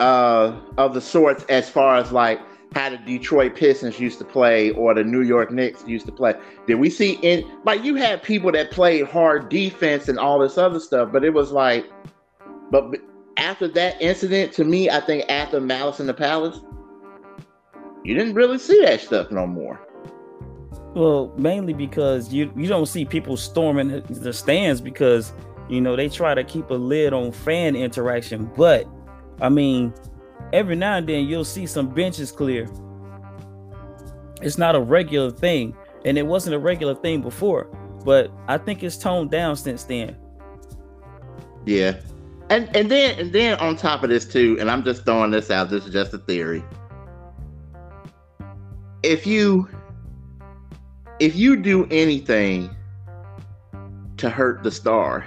[0.00, 2.40] uh, of the sorts as far as like
[2.74, 6.34] how the Detroit Pistons used to play or the New York Knicks used to play?
[6.66, 10.58] Did we see in like you had people that played hard defense and all this
[10.58, 11.86] other stuff, but it was like,
[12.70, 12.94] but
[13.36, 16.60] after that incident, to me, I think after Malice in the Palace,
[18.04, 19.80] you didn't really see that stuff no more.
[20.94, 25.32] well, mainly because you you don't see people storming the- the stands because
[25.68, 28.50] you know they try to keep a lid on fan interaction.
[28.56, 28.86] But
[29.40, 29.92] I mean,
[30.52, 32.66] every now and then you'll see some benches clear.
[34.40, 37.64] It's not a regular thing, and it wasn't a regular thing before.
[38.04, 40.16] But I think it's toned down since then.
[41.66, 41.96] Yeah.
[42.50, 45.50] And and then and then on top of this too, and I'm just throwing this
[45.50, 46.64] out, this is just a theory.
[49.02, 49.68] If you
[51.20, 52.74] if you do anything
[54.16, 55.26] to hurt the star,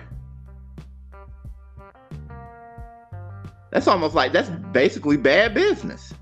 [3.71, 6.13] that's almost like that's basically bad business.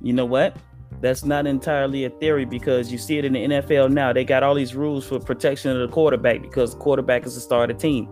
[0.00, 0.56] You know what?
[1.02, 4.12] That's not entirely a theory because you see it in the NFL now.
[4.12, 7.40] They got all these rules for protection of the quarterback because the quarterback is the
[7.40, 8.08] star of the team.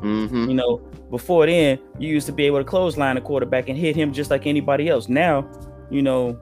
[0.00, 0.78] Hmm You know,
[1.10, 4.30] before then, you used to be able to clothesline a quarterback and hit him just
[4.30, 5.08] like anybody else.
[5.08, 5.48] Now,
[5.90, 6.38] you know,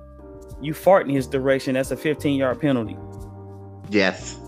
[0.60, 2.96] you fart in his direction, that's a 15 yard penalty.
[3.90, 4.38] Yes.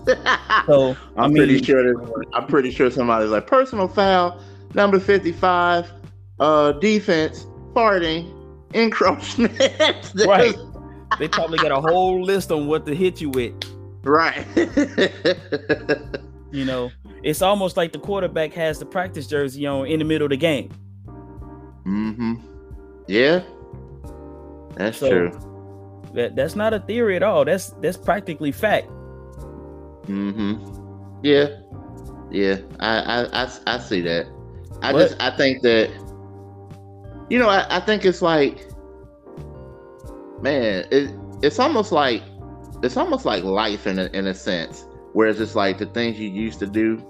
[0.65, 4.41] So I'm I pretty sure I'm pretty sure somebody's like personal foul
[4.73, 5.91] number 55
[6.39, 8.31] uh defense, farting,
[8.73, 9.57] encroachment.
[10.25, 10.55] right.
[11.19, 13.53] They probably got a whole list on what to hit you with.
[14.03, 14.45] Right.
[16.51, 16.91] you know,
[17.23, 20.37] it's almost like the quarterback has the practice jersey on in the middle of the
[20.37, 20.69] game.
[21.85, 22.35] Mm-hmm.
[23.07, 23.43] Yeah.
[24.75, 26.01] That's so, true.
[26.13, 27.45] That that's not a theory at all.
[27.45, 28.87] That's that's practically fact.
[30.07, 31.19] Mm-hmm.
[31.23, 31.47] Yeah.
[32.31, 32.57] Yeah.
[32.79, 34.27] I I I, I see that.
[34.81, 35.89] I just I think that
[37.29, 38.67] you know, I, I think it's like
[40.41, 42.23] man, it it's almost like
[42.83, 44.85] it's almost like life in a, in a sense.
[45.17, 47.03] Whereas it's like the things you used to do,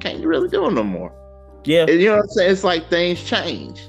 [0.00, 1.12] can't you really do them no more.
[1.64, 2.52] Yeah, and you know what I'm saying?
[2.52, 3.82] It's like things change.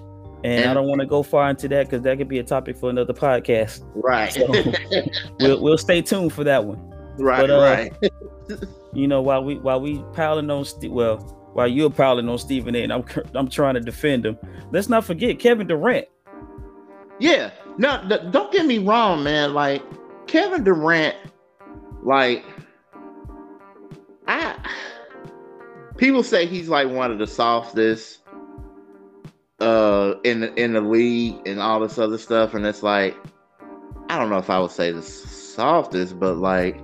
[0.43, 2.43] And, and I don't want to go far into that because that could be a
[2.43, 3.89] topic for another podcast.
[3.95, 4.33] Right.
[4.33, 4.45] So
[5.39, 6.79] we'll we'll stay tuned for that one.
[7.17, 7.39] Right.
[7.39, 8.11] But, uh, right.
[8.93, 11.19] you know, while we while we piling on, St- well,
[11.53, 13.05] while you're piling on Stephen A, and I'm
[13.35, 14.37] I'm trying to defend him.
[14.73, 16.09] Let's not forget Kevin Durant.
[17.21, 17.51] Yeah.
[17.77, 19.53] No, don't get me wrong, man.
[19.53, 19.81] Like
[20.27, 21.15] Kevin Durant,
[22.03, 22.43] like
[24.31, 24.55] I
[25.97, 28.19] people say he's like one of the softest
[29.59, 33.15] uh in the in the league and all this other stuff, and it's like
[34.09, 36.79] I don't know if I would say the softest, but like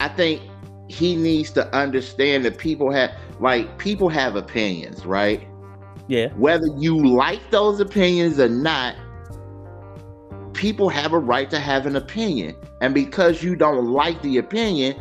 [0.00, 0.42] I think
[0.88, 5.46] he needs to understand that people have like people have opinions, right?
[6.08, 6.28] Yeah.
[6.34, 8.94] Whether you like those opinions or not,
[10.52, 12.54] people have a right to have an opinion.
[12.80, 14.94] And because you don't like the opinion,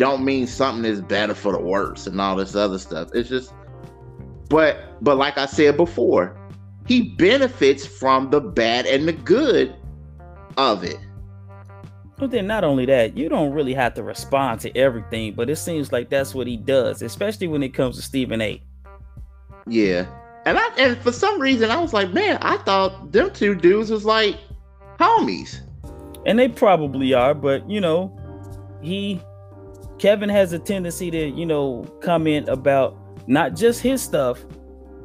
[0.00, 3.10] don't mean something is better for the worse and all this other stuff.
[3.14, 3.52] It's just
[4.48, 6.36] but but like I said before,
[6.86, 9.74] he benefits from the bad and the good
[10.56, 10.98] of it.
[12.16, 15.56] But then not only that, you don't really have to respond to everything, but it
[15.56, 18.60] seems like that's what he does, especially when it comes to Stephen A.
[19.66, 20.06] Yeah.
[20.46, 23.90] And I and for some reason I was like, man, I thought them two dudes
[23.90, 24.38] was like
[24.98, 25.60] homies.
[26.24, 28.16] And they probably are, but you know,
[28.82, 29.20] he
[30.00, 32.96] Kevin has a tendency to, you know, comment about
[33.28, 34.42] not just his stuff,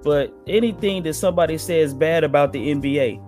[0.04, 3.22] but anything that somebody says bad about the NBA.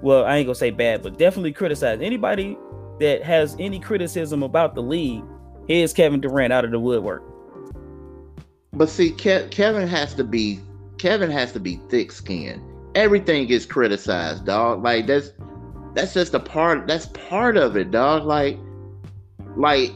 [0.00, 2.56] Well, I ain't gonna say bad, but definitely criticize anybody
[3.00, 5.24] that has any criticism about the league.
[5.66, 7.24] Here's Kevin Durant out of the woodwork.
[8.72, 10.60] But see, Ke- Kevin has to be
[10.98, 12.62] Kevin has to be thick skinned.
[12.94, 14.84] Everything gets criticized, dog.
[14.84, 15.32] Like that's
[15.94, 16.86] that's just a part.
[16.86, 18.24] That's part of it, dog.
[18.24, 18.56] Like,
[19.56, 19.90] like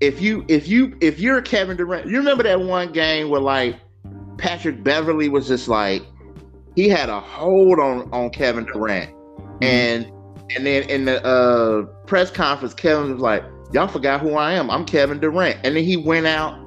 [0.00, 3.78] if you if you if you're Kevin Durant, you remember that one game where like
[4.38, 6.02] Patrick Beverley was just like
[6.74, 9.64] he had a hold on on Kevin Durant, mm-hmm.
[9.64, 10.12] and
[10.54, 14.70] and then in the uh, press conference, Kevin was like, "Y'all forgot who I am.
[14.70, 16.58] I'm Kevin Durant," and then he went out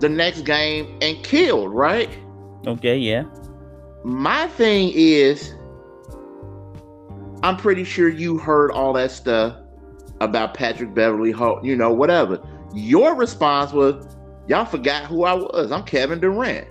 [0.00, 1.72] the next game and killed.
[1.72, 2.10] Right?
[2.66, 2.96] Okay.
[2.96, 3.24] Yeah.
[4.04, 5.54] My thing is,
[7.42, 9.56] I'm pretty sure you heard all that stuff
[10.20, 12.40] about Patrick Beverley, you know, whatever.
[12.74, 15.72] Your response was, y'all forgot who I was.
[15.72, 16.68] I'm Kevin Durant.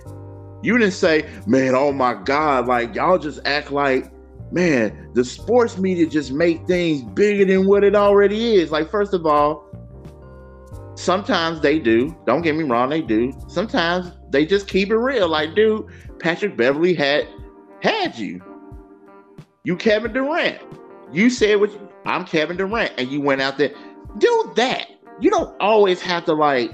[0.62, 4.10] You didn't say, man, oh my God, like y'all just act like,
[4.52, 8.70] man, the sports media just make things bigger than what it already is.
[8.70, 9.64] Like, first of all,
[10.96, 12.16] sometimes they do.
[12.26, 13.32] Don't get me wrong, they do.
[13.48, 15.28] Sometimes they just keep it real.
[15.28, 15.86] Like, dude,
[16.18, 17.28] Patrick Beverley had
[17.80, 18.42] had you.
[19.64, 20.58] You Kevin Durant.
[21.12, 21.70] You said what
[22.08, 23.72] I'm Kevin Durant, and you went out there.
[24.16, 24.88] Do that.
[25.20, 26.72] You don't always have to like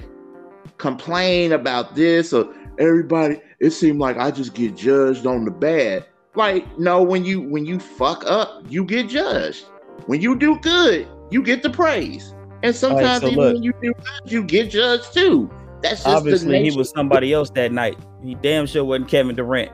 [0.77, 3.41] complain about this or everybody.
[3.59, 6.05] It seemed like I just get judged on the bad.
[6.35, 9.65] Like, no, when you when you fuck up, you get judged.
[10.07, 12.33] When you do good, you get the praise.
[12.63, 15.51] And sometimes right, so even look, when you do good, you get judged too.
[15.81, 17.97] That's just obviously he was somebody else that night.
[18.23, 19.71] He damn sure wasn't Kevin Durant.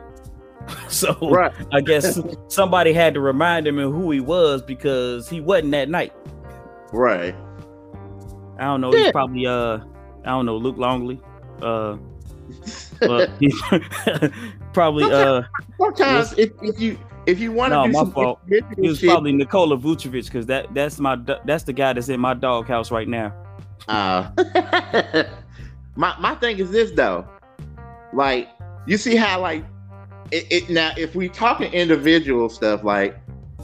[0.88, 1.52] so right.
[1.72, 5.88] I guess somebody had to remind him of who he was because he wasn't that
[5.88, 6.12] night.
[6.92, 7.34] Right.
[8.58, 8.92] I don't know.
[8.92, 9.04] Yeah.
[9.04, 9.78] He's probably uh
[10.24, 11.20] I don't know Luke Longley.
[11.60, 11.96] Uh
[13.00, 13.60] but he's
[14.72, 15.42] probably sometimes, uh
[15.78, 18.40] sometimes if, if you if you want to no, do my fault.
[18.48, 22.20] It was shit, probably Nikola Vucevic because that that's my that's the guy that's in
[22.20, 23.34] my doghouse right now.
[23.88, 24.30] Uh
[25.96, 27.26] my my thing is this though.
[28.12, 28.48] Like
[28.86, 29.64] you see how like
[30.32, 33.16] it, it, now if we talking individual stuff like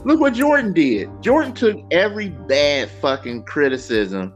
[0.04, 1.10] look what jordan did.
[1.22, 4.34] Jordan took every bad fucking criticism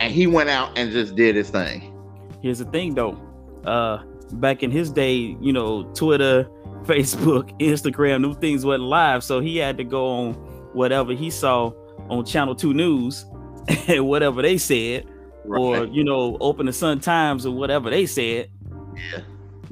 [0.00, 1.94] and he went out and just did his thing.
[2.42, 3.18] Here's the thing though.
[3.64, 4.02] Uh
[4.34, 6.44] back in his day you know twitter
[6.84, 9.22] facebook instagram new things wasn't live.
[9.22, 10.32] So he had to go on
[10.72, 11.72] whatever he saw
[12.08, 13.24] on channel 2 news
[13.88, 15.06] and whatever they said
[15.44, 15.60] right.
[15.60, 18.50] or you know open the sun times or whatever they said.
[18.96, 19.20] Yeah.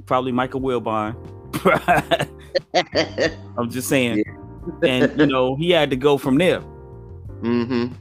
[0.07, 1.17] Probably michael wilbon
[3.57, 4.25] I'm just saying.
[4.83, 6.61] and you know, he had to go from there.
[7.41, 7.95] Mm-hmm.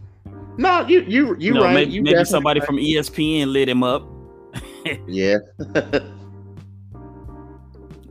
[0.57, 1.73] No, you you you, You know, right.
[1.73, 2.67] maybe, you maybe somebody right.
[2.67, 4.07] from ESPN lit him up.
[5.07, 5.37] yeah.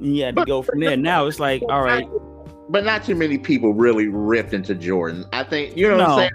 [0.00, 0.96] He had to go from there.
[0.96, 2.06] Now it's like, all right,
[2.68, 5.24] But not too many people really ripped into Jordan.
[5.32, 6.30] I think you know what I'm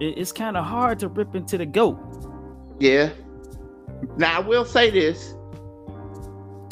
[0.00, 0.16] saying.
[0.18, 1.98] it's kind of hard to rip into the goat.
[2.78, 3.10] Yeah.
[4.16, 5.34] Now I will say this.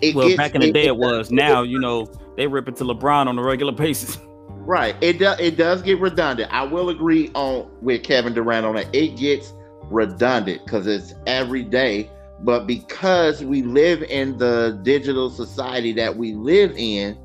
[0.03, 1.31] It Well, gets- back in the day it was.
[1.31, 4.19] Now you know they rip into LeBron on a regular basis.
[4.67, 4.97] Right.
[5.03, 6.53] It does it does get redundant.
[6.53, 8.95] I will agree on with Kevin Durant on that.
[8.95, 9.53] It gets
[9.91, 12.11] redundant because it's every day.
[12.41, 17.17] But because we live in the digital society that we live in,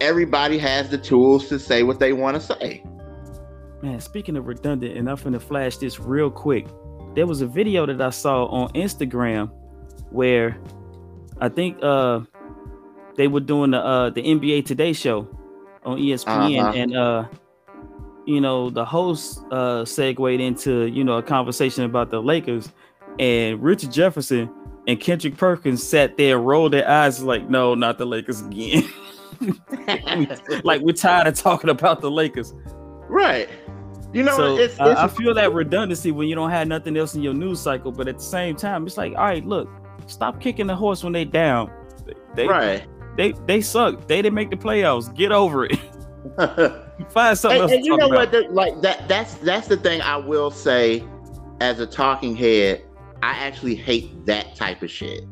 [0.00, 2.82] everybody has the tools to say what they want to say.
[3.82, 6.66] Man, speaking of redundant, and I'm finna flash this real quick.
[7.14, 9.50] There was a video that I saw on Instagram
[10.10, 10.56] where
[11.42, 12.20] I think uh
[13.16, 15.28] they were doing the uh the NBA Today show
[15.84, 16.72] on ESPN Uh-huh.
[16.74, 17.24] and uh
[18.24, 22.70] you know the host uh segued into you know a conversation about the Lakers
[23.18, 24.48] and Richard Jefferson
[24.86, 28.88] and Kendrick Perkins sat there rolled their eyes like no not the Lakers again
[30.64, 32.54] like we're tired of talking about the Lakers
[33.08, 33.48] Right.
[34.14, 36.96] You know, so it's, it's I, I feel that redundancy when you don't have nothing
[36.96, 39.68] else in your news cycle, but at the same time, it's like, all right, look,
[40.12, 41.70] stop kicking the horse when they down.
[42.34, 42.86] They right.
[43.16, 44.06] they they suck.
[44.08, 45.14] They didn't make the playoffs.
[45.14, 45.78] Get over it.
[47.10, 48.10] Find something and, else and you know about.
[48.10, 48.32] what?
[48.32, 49.08] The, like that.
[49.08, 51.04] That's that's the thing I will say.
[51.60, 52.82] As a talking head,
[53.22, 55.24] I actually hate that type of shit.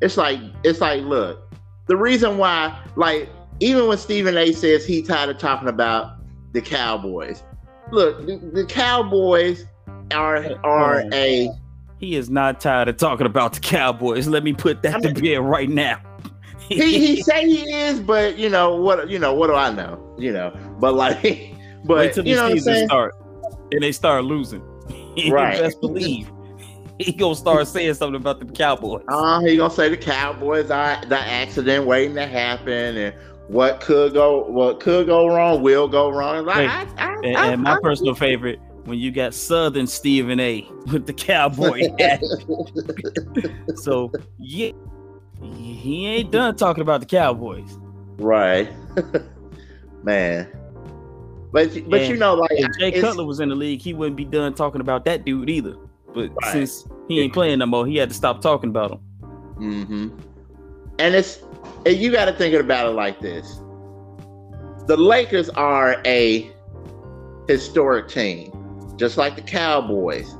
[0.00, 1.52] It's like it's like, look,
[1.86, 3.28] the reason why, like,
[3.58, 4.52] even when Stephen A.
[4.52, 6.18] says he tired of talking about
[6.52, 7.42] the Cowboys,
[7.90, 9.66] look, the, the Cowboys
[10.12, 11.50] are are a
[12.02, 14.26] He is not tired of talking about the Cowboys.
[14.26, 16.00] Let me put that I to bed right now.
[16.68, 19.08] he he say he is, but you know what?
[19.08, 20.16] You know what do I know?
[20.18, 23.14] You know, but like, Wait but till you the know season start
[23.70, 24.62] and they start losing.
[25.30, 25.60] Right.
[25.60, 26.30] Best believe
[26.98, 29.04] he gonna start saying something about the Cowboys.
[29.08, 33.14] Uh, he gonna say the Cowboys are the accident waiting to happen, and
[33.48, 36.46] what could go, what could go wrong, will go wrong.
[36.46, 40.66] Like, I, I, And, I, and my personal favorite when you got Southern Stephen A.
[40.92, 42.20] with the cowboy hat.
[43.76, 44.70] so yeah,
[45.40, 47.78] he ain't done talking about the Cowboys.
[48.18, 48.68] right,
[50.02, 50.48] man.
[51.52, 54.24] But but you know, like If Jay Cutler was in the league, he wouldn't be
[54.24, 55.74] done talking about that dude either.
[56.14, 56.52] But Right.
[56.52, 58.98] since he ain't playing no more, he had to stop talking about him.
[59.58, 60.08] hmm
[60.98, 61.40] And it's
[61.84, 63.60] and you got to think about it like this:
[64.86, 66.50] the Lakers are a
[67.48, 68.50] historic team,
[69.02, 70.36] just like the Cowboys.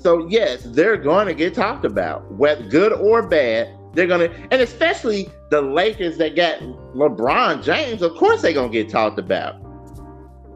[0.00, 3.68] So yes, they're going to get talked about, whether good or bad.
[3.94, 6.58] They're gonna, and especially the Lakers that got
[6.92, 8.02] LeBron James.
[8.02, 9.62] Of course, they're gonna get talked about.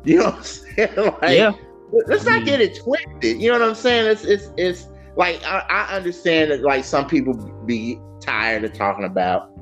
[0.02, 0.88] You know what I'm saying?
[1.22, 1.52] Like, yeah,
[2.08, 2.44] let's not mm-hmm.
[2.44, 3.40] get it twisted.
[3.40, 4.10] You know what I'm saying?
[4.10, 7.34] It's it's it's like I, I understand that like some people
[7.66, 9.52] be tired of talking about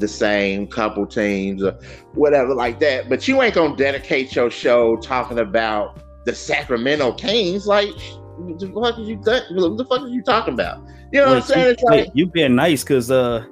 [0.00, 1.78] the same couple teams or
[2.14, 7.66] whatever like that, but you ain't gonna dedicate your show talking about the Sacramento Kings.
[7.66, 7.88] Like,
[8.36, 10.82] what the fuck is you th- what the fuck are you talking about?
[11.12, 11.70] You know what I'm saying?
[11.70, 13.46] It's like wait, you being nice because uh,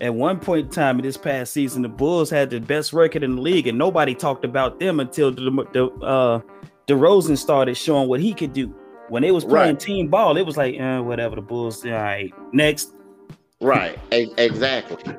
[0.00, 3.22] at one point in time in this past season, the Bulls had the best record
[3.22, 6.40] in the league, and nobody talked about them until the, the uh,
[6.86, 8.74] DeRozan started showing what he could do.
[9.08, 9.80] When they was playing Right.
[9.80, 11.36] team ball, it was like, eh, whatever.
[11.36, 12.92] The Bulls, all right, next.
[13.60, 15.14] right, exactly.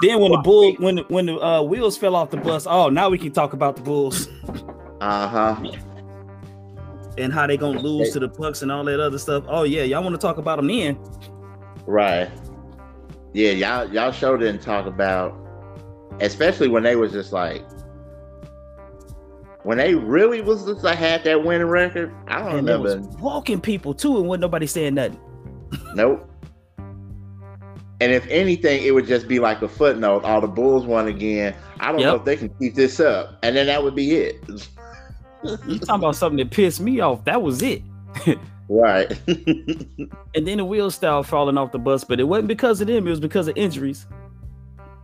[0.00, 3.08] Then when the bull, when when the uh, wheels fell off the bus, oh, now
[3.10, 4.28] we can talk about the Bulls
[5.00, 5.56] Uh huh.
[7.18, 9.44] And how they gonna lose to the Bucks and all that other stuff.
[9.48, 10.98] Oh yeah, y'all want to talk about them then?
[11.86, 12.30] Right.
[13.32, 15.34] Yeah, y'all y'all sure didn't talk about,
[16.20, 17.62] especially when they was just like,
[19.62, 22.12] when they really was just like had that winning record.
[22.28, 22.98] I don't And remember.
[23.18, 25.20] walking people too, and wasn't nobody saying nothing.
[25.94, 26.28] Nope.
[27.98, 30.22] And if anything, it would just be like a footnote.
[30.24, 31.54] All the Bulls won again.
[31.80, 34.36] I don't know if they can keep this up, and then that would be it.
[35.66, 37.24] You talking about something that pissed me off?
[37.24, 37.82] That was it.
[38.68, 39.10] right.
[40.34, 43.06] And then the wheels started falling off the bus, but it wasn't because of them.
[43.06, 44.06] It was because of injuries.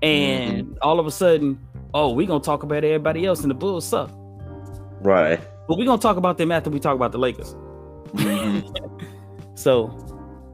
[0.03, 1.59] And all of a sudden,
[1.95, 4.11] oh, we gonna talk about everybody else, and the Bulls suck.
[5.03, 5.41] right.
[5.69, 7.55] But we gonna talk about them after we talk about the Lakers.
[9.55, 9.95] So,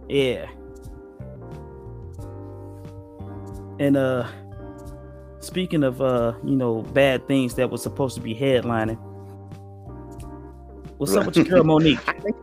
[0.09, 0.47] yeah.
[3.81, 4.27] And uh
[5.41, 8.99] speaking of uh, you know, bad things that was supposed to be headlining.
[10.99, 12.01] What's up with your girl Mo'Nique?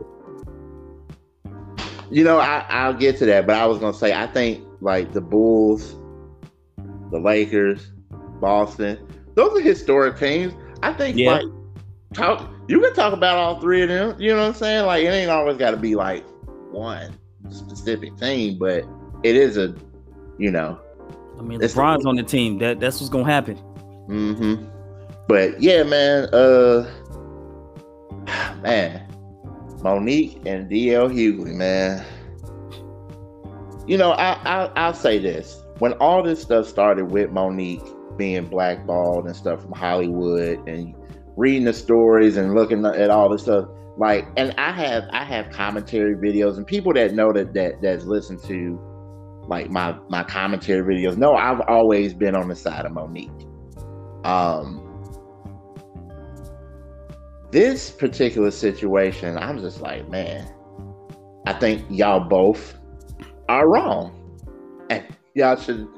[2.08, 5.12] You know, I, I'll get to that, but I was gonna say I think like
[5.12, 5.96] the Bulls
[7.10, 7.90] the Lakers,
[8.40, 8.98] Boston.
[9.34, 10.54] Those are historic teams.
[10.84, 11.32] I think Yeah.
[11.32, 11.46] like
[12.14, 14.20] talk you can talk about all three of them.
[14.20, 14.86] You know what I'm saying?
[14.86, 16.24] Like it ain't always gotta be like
[16.70, 17.12] one
[17.50, 18.84] specific team, but
[19.24, 19.74] it is a
[20.38, 20.78] you know,
[21.38, 22.58] I mean, LeBron's on the team.
[22.58, 23.56] That that's what's gonna happen.
[24.06, 24.54] hmm
[25.26, 26.88] But yeah, man, uh
[28.62, 29.06] man.
[29.82, 32.04] Mo'Nique and DL Hughley, man.
[33.86, 35.62] You know, I, I I'll say this.
[35.78, 40.94] When all this stuff started with Mo'Nique being blackballed and stuff from Hollywood and
[41.36, 45.50] reading the stories and looking at all this stuff, like and I have I have
[45.50, 48.80] commentary videos and people that know that that that's listened to
[49.46, 53.46] like my my commentary videos No, I've always been on the side of Mo'Nique.
[54.26, 54.85] Um
[57.50, 60.48] this particular situation, I'm just like, man,
[61.46, 62.78] I think y'all both
[63.48, 64.12] are wrong.
[64.90, 65.88] And y'all should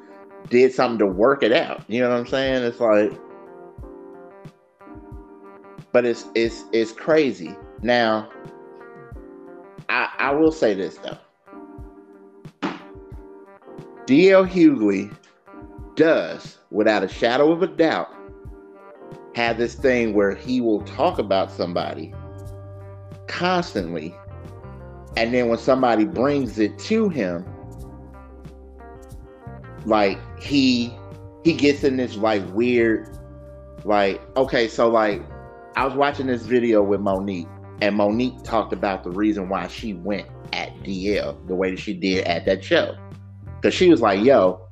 [0.51, 1.82] did something to work it out.
[1.88, 2.62] You know what I'm saying?
[2.64, 3.12] It's like
[5.92, 7.57] but it's it's it's crazy.
[7.82, 8.30] Now
[9.88, 11.18] I I will say this though.
[14.07, 15.14] DL Hughley
[15.96, 18.09] does, without a shadow of a doubt,
[19.39, 22.12] have this thing where he will talk about somebody
[23.28, 24.12] constantly.
[25.16, 27.47] And then when somebody brings it to him,
[29.84, 30.93] like he
[31.45, 33.16] he gets in this like weird
[33.84, 35.22] like okay, so like
[35.76, 37.49] I was watching this video with Mo'Nique,
[37.80, 41.95] and Mo'Nique talked about the reason why she went at DL the way that she
[41.95, 42.97] did at that show.
[43.62, 44.66] Cause she was like, yo,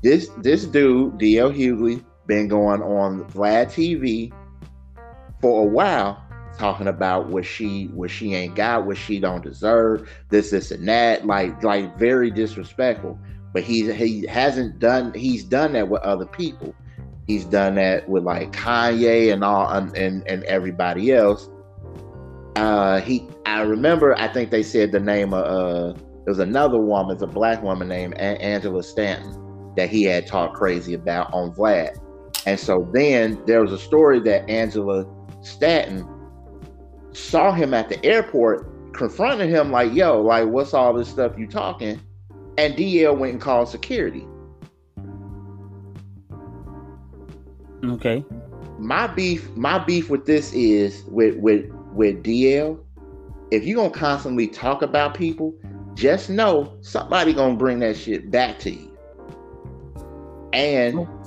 [0.00, 4.32] this this dude, DL Hughley, been going on Vlad TV
[5.40, 6.22] for a while,
[6.58, 10.86] talking about what she what she ain't got, what she don't deserve, this, this, and
[10.88, 13.18] that, like like very disrespectful.
[13.52, 16.74] But he he hasn't done he's done that with other people.
[17.26, 21.48] He's done that with like Kanye and all and and, everybody else.
[22.56, 26.78] Uh he I remember I think they said the name of uh there was another
[26.78, 31.52] woman, it's a black woman named Angela Stanton that he had talked crazy about on
[31.52, 31.96] Vlad.
[32.46, 35.06] And so then there was a story that Angela
[35.42, 36.06] Stanton
[37.12, 41.46] saw him at the airport, confronted him like, yo, like, what's all this stuff you
[41.46, 42.00] talking?
[42.58, 44.26] And DL went and called security.
[47.84, 48.24] Okay.
[48.78, 52.78] My beef, my beef with this is with with with DL.
[53.50, 55.54] If you're gonna constantly talk about people,
[55.94, 58.88] just know somebody gonna bring that shit back to you.
[60.52, 61.21] And oh.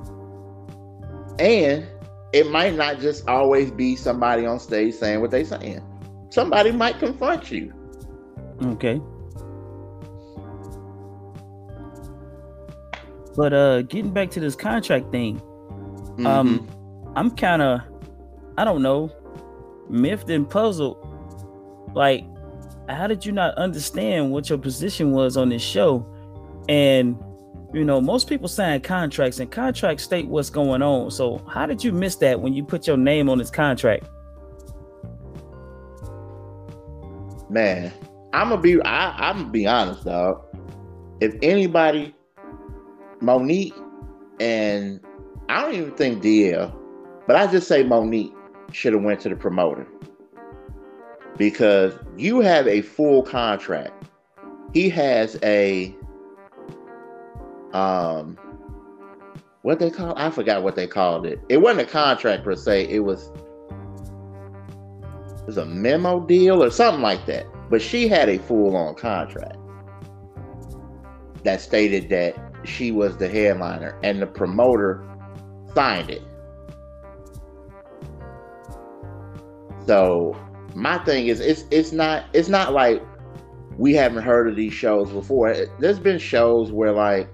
[1.39, 1.85] And
[2.33, 5.81] it might not just always be somebody on stage saying what they're saying.
[6.29, 7.71] Somebody might confront you.
[8.63, 8.99] Okay.
[13.35, 15.41] But uh getting back to this contract thing,
[16.17, 16.25] Mhm.
[16.25, 16.67] um
[17.15, 17.81] I'm kind of
[18.57, 19.09] I don't know,
[19.89, 20.97] miffed and puzzled.
[21.93, 22.23] Like
[22.87, 26.05] how did you not understand what your position was on this show?
[26.69, 27.17] And
[27.75, 31.11] you know, most people sign contracts and contracts state what's going on.
[31.11, 34.07] So how did you miss that when you put your name on this contract?
[37.49, 37.91] man,
[38.33, 40.43] I'm gonna be I, I'm gonna be honest, dog.
[41.21, 42.13] If anybody,
[43.21, 43.73] Mo'Nique
[44.39, 44.99] and
[45.49, 46.75] I don't even think DL,
[47.27, 48.33] but I just say Mo'Nique
[48.71, 49.87] should have went to the promoter
[51.37, 54.05] because you have a full contract.
[54.73, 55.95] He has a
[57.75, 58.37] um
[59.63, 61.39] what they call I forgot what they called it.
[61.49, 62.87] It wasn't a contract per se.
[62.87, 63.31] It was
[65.39, 67.45] it was a memo deal or something like that.
[67.69, 69.57] But she had a full on contract
[71.43, 75.03] that stated that she was the headliner and the promoter
[75.73, 76.21] signed it.
[79.85, 80.37] So
[80.73, 83.03] my thing is it's it's not it's not like
[83.77, 85.53] we haven't heard of these shows before.
[85.79, 87.29] There's been shows where like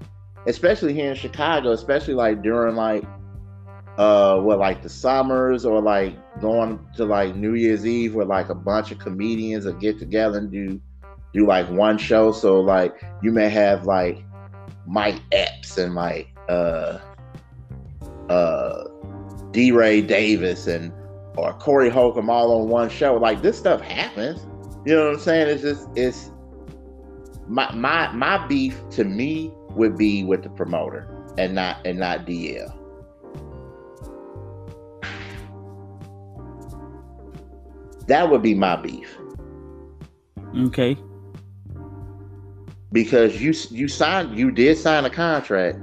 [0.46, 3.04] especially here in Chicago, especially like during like
[3.98, 8.50] uh what like the summers or like going to like New Year's Eve where like
[8.50, 10.82] a bunch of comedians will get together and do
[11.34, 12.32] do like one show.
[12.32, 14.24] So like you may have like
[14.86, 17.00] Mike Epps and like uh
[18.30, 18.84] uh
[19.52, 20.94] D'Ray Davis and
[21.38, 23.16] or Corey Holcomb all on one show.
[23.16, 24.46] Like this stuff happens.
[24.86, 25.48] You know what I'm saying?
[25.48, 26.32] It's just it's
[27.48, 31.08] my my my beef to me would be with the promoter
[31.38, 32.74] and not and not DL.
[38.08, 39.18] That would be my beef
[40.58, 40.98] Okay.
[42.92, 45.78] because you you signed you did sign a contract,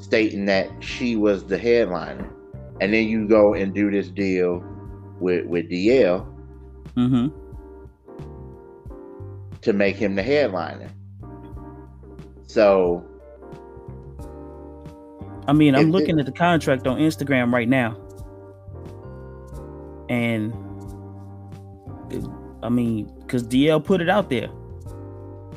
[0.00, 2.28] stating that she was the headliner,
[2.80, 4.62] and then you go and do this deal
[5.20, 6.26] with with DL
[6.96, 7.28] Mm-hmm.
[9.62, 10.90] to make him the headliner.
[12.46, 13.04] So
[15.48, 17.96] I mean, I'm It- looking at the contract on Instagram right now,
[20.08, 20.52] and
[22.10, 22.24] it-
[22.62, 24.48] I mean, because DL put it out there,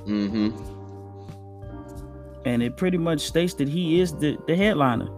[0.06, 0.50] hmm
[2.46, 5.10] and it pretty much states that he is the the headliner.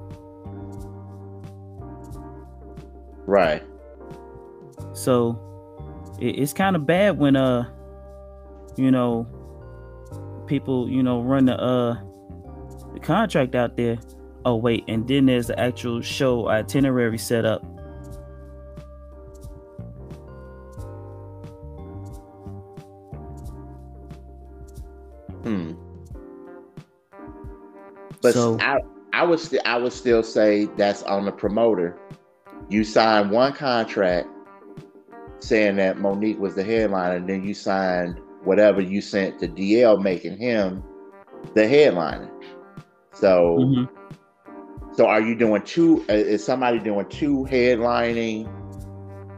[3.26, 3.62] right.
[4.94, 5.38] So
[6.20, 7.66] it, it's kind of bad when uh,
[8.78, 9.28] you know,
[10.48, 11.98] people you know run the uh
[12.94, 13.98] the contract out there.
[14.48, 17.66] Oh wait, and then there's the actual show itinerary set up.
[25.44, 25.74] Hmm.
[28.22, 28.80] But So- I
[29.12, 31.98] I would st- I would still say that's on the promoter.
[32.70, 34.30] You signed one contract
[35.40, 39.98] saying that Mo'Nique was the headliner, and then you signed whatever you sent to DL
[40.02, 40.82] making him
[41.54, 42.30] the headliner.
[43.12, 43.90] So Mhm.
[44.98, 46.04] So are you doing two?
[46.10, 48.50] uh, Is somebody doing two headlining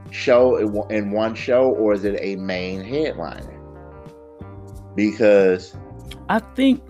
[0.09, 3.59] show in one- in one show, or is it a main headliner?
[4.95, 5.75] Because
[6.29, 6.81] I think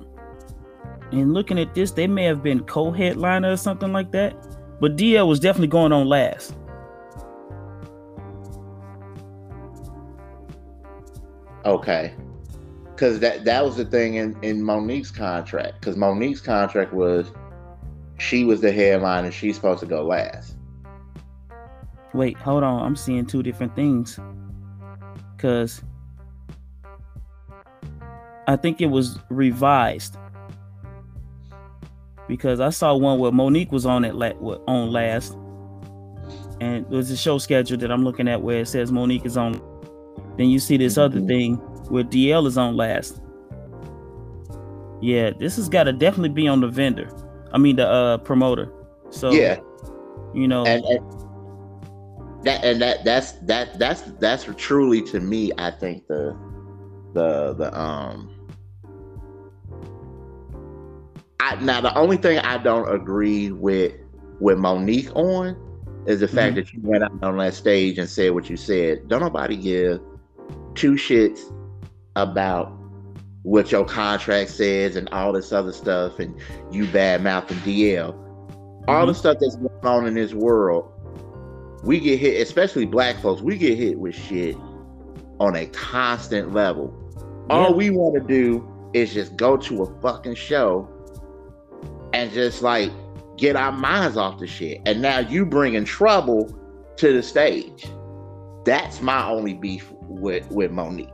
[1.12, 4.36] in looking at this, they may have been co-headliner or something like that.
[4.80, 6.56] But DL was definitely going on last.
[11.66, 12.14] Okay.
[12.98, 15.82] Cause that that was the thing in, in Mo'Nique's contract.
[15.82, 17.32] Cause Mo'Nique's contract was
[18.20, 20.56] she was the headline and she's supposed to go last.
[22.14, 22.84] Wait, hold on.
[22.86, 24.20] I'm seeing two different things.
[25.38, 25.82] Cause
[28.48, 30.18] I think it was revised.
[32.28, 34.34] Because I saw one where Mo'Nique was on it la-
[34.68, 35.36] on last.
[36.62, 39.62] And there's a show schedule that I'm looking at where it says Mo'Nique is on.
[40.38, 41.28] Then you see this other Mhm.
[41.28, 41.56] thing
[41.90, 43.22] where DL is on last.
[45.02, 47.10] Yeah, this has got to definitely be on the vendor.
[47.52, 48.72] I mean the uh promoter.
[49.10, 49.60] So yeah.
[50.34, 51.20] you know, And, and
[52.44, 56.38] that and that that's that that's that's truly to me, I think the
[57.14, 58.30] the the um
[61.40, 63.94] I now the only thing I don't agree with
[64.40, 65.58] with Mo'Nique on
[66.06, 69.08] is the fact that you went out on that stage and said what you said.
[69.10, 70.00] Don't nobody give
[70.76, 71.42] two shits
[72.16, 72.79] about
[73.50, 76.40] what your contract says and all this other stuff and
[76.70, 78.14] you bad mouthing DL.
[78.88, 79.20] All the mm-hmm.
[79.20, 80.92] stuff that's going on in this world,
[81.84, 84.56] we get hit, especially black folks, we get hit with shit
[85.40, 86.94] on a constant level.
[87.50, 90.88] All we want to do is just go to a fucking show
[92.14, 92.92] and just like
[93.36, 94.80] get our minds off the shit.
[94.86, 96.56] And now you bringing trouble
[96.98, 97.88] to the stage.
[98.64, 101.12] That's my only beef with with Mo'Nique.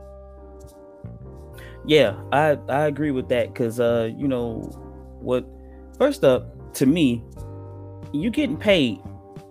[1.86, 4.60] Yeah, I I agree with that because uh you know
[5.20, 5.46] what
[5.98, 7.22] first up to me
[8.12, 8.98] you getting paid.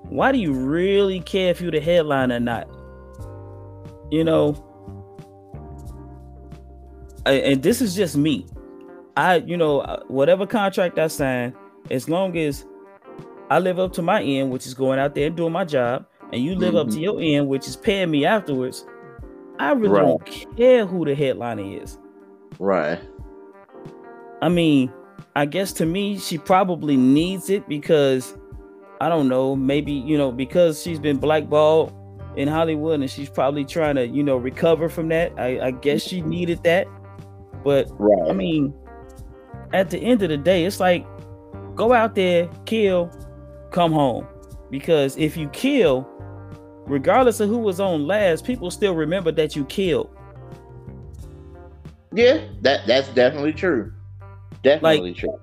[0.09, 2.67] Why do you really care if you the headline or not?
[4.11, 4.61] You know?
[7.25, 8.45] And this is just me.
[9.17, 11.55] I you know uh, whatever contract I sign
[11.89, 12.65] as long as
[13.49, 16.05] I live up to my end which is going out there and doing my job
[16.33, 17.01] and you live up to Mhm.
[17.01, 18.85] your end which is paying me afterwards
[19.57, 20.01] I really Right.
[20.01, 21.97] don't care who the headliner is
[22.59, 22.99] Right.
[24.41, 24.91] I mean,
[25.35, 28.37] I guess to me, she probably needs it because
[29.01, 31.93] I don't know, maybe, you know, because she's been blackballed
[32.37, 35.33] in Hollywood and she's probably trying to, you know, recover from that.
[35.37, 36.87] I, I guess she needed that.
[37.63, 38.29] But Right.
[38.29, 38.73] I mean,
[39.73, 41.05] at the end of the day, it's like
[41.75, 43.11] go out there, kill,
[43.71, 44.27] come home.
[44.69, 46.07] Because if you kill,
[46.85, 50.14] regardless of who was on last, people still remember that you killed.
[52.15, 53.91] Yeah, that that's definitely true.
[54.63, 55.39] Definitely true.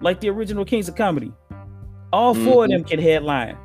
[0.00, 1.32] like the original Kings of Comedy.
[2.12, 2.72] All 4 of Mhm.
[2.74, 3.56] them can headline.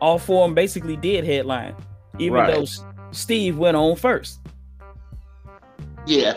[0.00, 1.74] All four of them basically did headline,
[2.18, 2.54] even Right.
[2.54, 2.64] though
[3.12, 4.40] Steve went on first.
[6.06, 6.34] Yeah.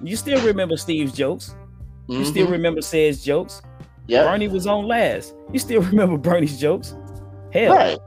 [0.00, 1.54] You still remember Steve's jokes.
[2.08, 2.52] You still Mhm.
[2.52, 3.60] remember Ced's jokes.
[4.06, 4.24] Yep.
[4.26, 5.34] Bernie was on last.
[5.52, 6.94] You still remember Bernie's jokes.
[7.52, 7.98] Hell, Right.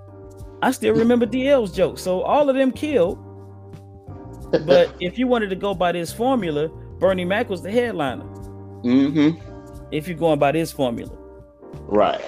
[0.62, 2.01] I still remember DL's jokes.
[2.01, 3.18] So all of them killed.
[4.66, 6.68] But if you wanted to go by this formula,
[6.99, 8.24] Bernie Mac was the headliner.
[8.84, 9.32] hmm
[9.91, 11.12] If you're going by this formula.
[11.88, 12.22] Right.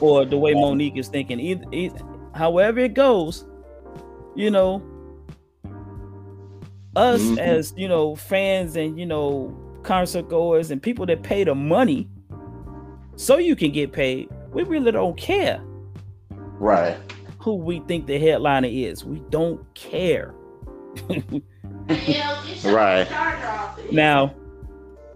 [0.00, 1.38] or the way Mo'Nique is thinking.
[1.38, 1.98] Either, either,
[2.34, 3.44] however it goes,
[4.34, 4.82] you know,
[6.96, 7.38] us Mhm.
[7.38, 12.08] as you know fans and you know concert goers and people that pay the money,
[13.16, 14.28] so you can get paid.
[14.52, 15.60] We really don't care.
[16.58, 16.96] Right.
[17.38, 19.04] Who we think the headliner is.
[19.04, 20.34] We don't care.
[22.64, 23.08] right.
[23.90, 24.34] Now,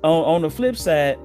[0.02, 1.18] on, on the flip side,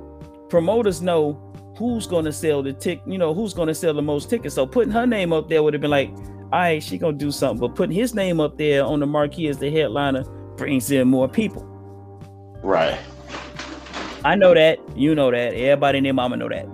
[0.50, 1.34] promoters know
[1.78, 4.56] who's going to sell the tick, you know, who's going to sell the most tickets.
[4.56, 6.12] So putting her name up there would have been like,
[6.52, 7.60] all right, she gonna do something.
[7.60, 10.24] But putting his name up there on the marquee as the headliner
[10.58, 11.64] brings in more people.
[12.62, 13.00] Right.
[14.26, 14.80] I know that.
[14.96, 15.54] You know that.
[15.54, 16.68] Everybody in their mama know that.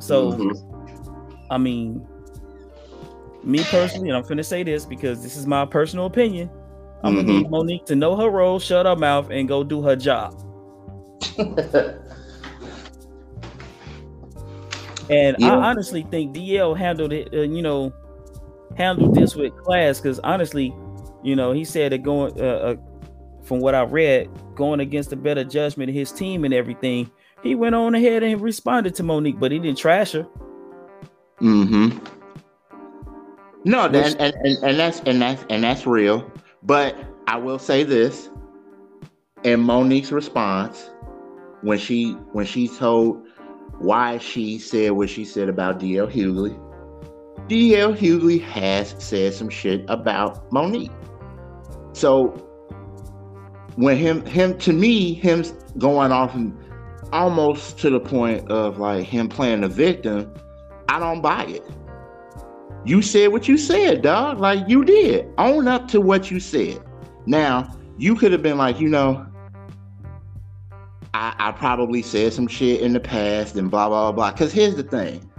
[0.00, 1.50] So, mm-hmm.
[1.50, 2.06] I mean,
[3.42, 6.50] me personally, and I'm gonna say this because this is my personal opinion.
[7.04, 7.26] I'm mm-hmm.
[7.26, 10.38] gonna need Mo'Nique to know her role, shut her mouth, and go do her job.
[11.38, 11.98] and
[15.38, 15.40] yeah.
[15.40, 17.28] I honestly think DL handled it.
[17.32, 17.92] Uh, you know,
[18.76, 20.74] handled this with class because honestly,
[21.22, 22.76] you know, he said that going uh, uh,
[23.44, 27.10] from what I read, going against the better judgment of his team and everything,
[27.42, 30.26] he went on ahead and responded to Mo'Nique, but he didn't trash her.
[31.40, 31.98] Mm-hmm.
[33.64, 36.30] No, that, and, and, and that's and that's and that's real.
[36.62, 36.96] But
[37.26, 38.30] I will say this:
[39.42, 40.90] in Mo'Nique's response,
[41.62, 43.26] when she when she told
[43.78, 46.56] why she said what she said about DL Hughley,
[47.48, 50.92] DL Hughley has said some shit about Mo'Nique.
[51.92, 52.28] So
[53.76, 55.44] when him him to me, him
[55.78, 56.56] going off and
[57.12, 60.32] almost to the point of like him playing the victim,
[60.88, 61.64] I don't buy it.
[62.84, 64.38] You said what you said, dog.
[64.38, 65.28] Like you did.
[65.38, 66.82] Own up to what you said.
[67.26, 69.26] Now, you could have been like, you know,
[71.14, 74.32] I, I probably said some shit in the past and blah blah blah.
[74.32, 75.30] Because here's the thing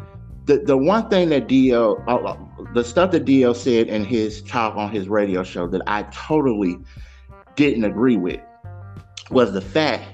[0.46, 2.38] the the one thing that DL, uh, uh
[2.74, 6.78] the stuff that DL said in his talk on his radio show that I totally
[7.56, 8.40] didn't agree with
[9.32, 10.06] was the fact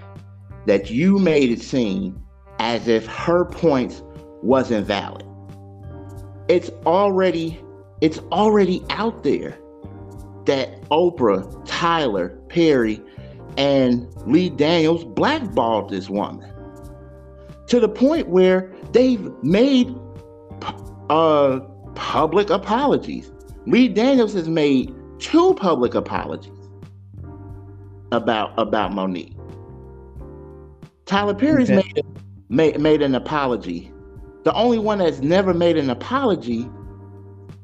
[0.66, 2.22] that you made it seem
[2.60, 4.04] as if her points
[4.42, 5.26] wasn't valid.
[6.50, 7.62] It's already
[8.02, 9.58] it's already out there
[10.46, 13.02] that Oprah, Tyler, Perry,
[13.58, 16.52] and Lee Daniels blackballed this woman
[17.68, 19.94] to the point where they've made
[21.10, 21.60] uh,
[21.94, 23.32] public apologies.
[23.68, 26.52] Lee Daniels has made two public apologies
[28.12, 29.36] about about Mo'Nique.
[31.06, 31.84] Tyler Perry's okay.
[31.94, 32.06] made,
[32.50, 33.92] made made an apology.
[34.44, 36.70] The only one that's never made an apology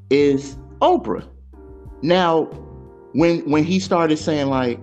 [0.10, 1.28] is Oprah.
[2.02, 2.44] Now,
[3.14, 4.80] when when he started saying like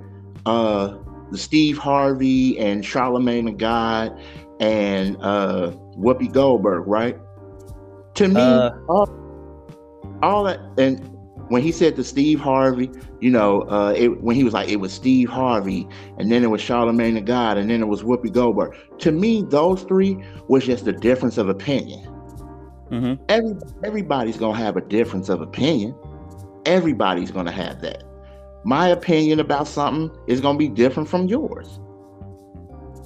[0.46, 0.96] uh
[1.30, 4.18] the Steve Harvey and Charlemagne the God
[4.60, 7.18] and uh Whoopi Goldberg, right?
[8.14, 9.08] To me, uh, all,
[10.22, 11.00] all that, and
[11.52, 12.90] when he said to Steve Harvey,
[13.20, 15.86] you know, uh, it, when he was like, it was Steve Harvey,
[16.16, 18.74] and then it was Charlemagne the God, and then it was Whoopi Goldberg.
[19.00, 20.16] To me, those three
[20.48, 22.08] was just a difference of opinion.
[22.90, 23.22] Mm-hmm.
[23.28, 25.94] Every, everybody's gonna have a difference of opinion.
[26.64, 28.02] Everybody's gonna have that.
[28.64, 31.78] My opinion about something is gonna be different from yours.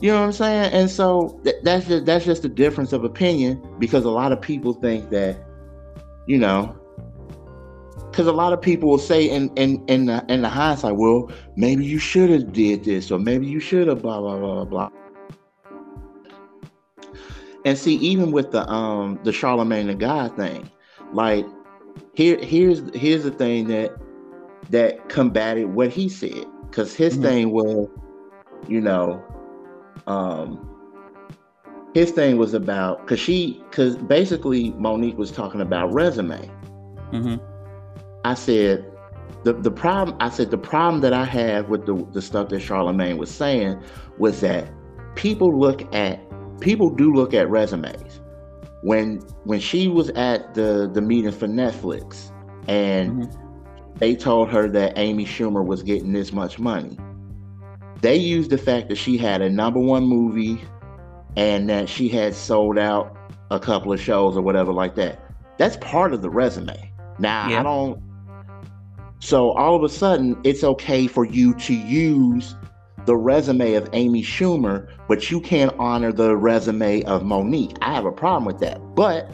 [0.01, 0.73] You know what I'm saying?
[0.73, 4.41] And so th- that's just that's just a difference of opinion because a lot of
[4.41, 5.37] people think that,
[6.29, 6.77] you know,
[8.17, 11.31] because a lot of people will say in in in the, in the hindsight, well,
[11.55, 14.89] maybe you should have did this or maybe you should have blah blah blah blah.
[17.67, 20.71] And see, even with the um the Charlemagne the God thing,
[21.13, 21.45] like
[22.15, 23.95] here here's here's the thing that
[24.71, 27.23] that combated what he said because his mm-hmm.
[27.23, 27.87] thing was,
[28.67, 29.23] you know,
[30.07, 30.67] um
[31.93, 36.51] his thing was about because she because basically Mo'Nique was talking about resume.
[37.13, 37.56] Mm-hmm.
[38.27, 38.85] I said
[39.45, 42.61] the the problem I said the problem that I have with the the stuff that
[42.61, 43.83] Charlemagne was saying
[44.19, 44.69] was that
[45.15, 46.21] people look at
[46.61, 48.21] people do look at resumes.
[48.83, 52.33] When when she was at the the meeting for Netflix
[52.69, 53.99] and mm-hmm.
[53.99, 56.97] they told her that Amy Schumer was getting this much money
[58.03, 60.61] they used the fact that she had a number one movie
[61.37, 63.17] and that she had sold out
[63.51, 65.23] a couple of shows or whatever like that.
[65.59, 66.93] That's part of the resume.
[67.19, 67.61] Now yeah.
[67.61, 68.03] I don't.
[69.19, 72.55] So all of a sudden, it's okay for you to use
[73.07, 77.79] the resume of Amy Schumer, but you can't honor the resume of Mo'Nique.
[77.81, 78.79] I have a problem with that.
[78.95, 79.31] But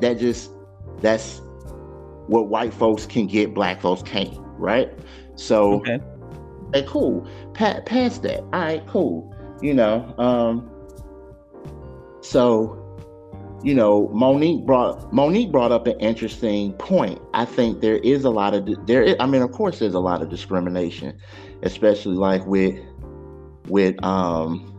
[0.00, 0.50] that just
[1.00, 1.40] that's
[2.26, 4.90] what white folks can get, black folks can't, right?
[5.36, 6.00] So okay.
[6.72, 7.26] Hey, cool.
[7.54, 8.40] Pa- past that.
[8.40, 9.34] All right, cool.
[9.62, 10.70] You know, um,
[12.20, 12.77] so
[13.62, 17.20] you know, Mo'Nique brought Mo'Nique brought up an interesting point.
[17.34, 19.02] I think there is a lot of there.
[19.02, 21.18] Is, I mean, of course, there's a lot of discrimination,
[21.62, 22.78] especially like with
[23.66, 24.74] with um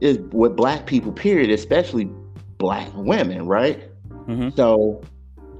[0.00, 2.10] is with black people, period, especially
[2.58, 3.90] black women, right?
[4.26, 4.56] Mm-hmm.
[4.56, 5.02] So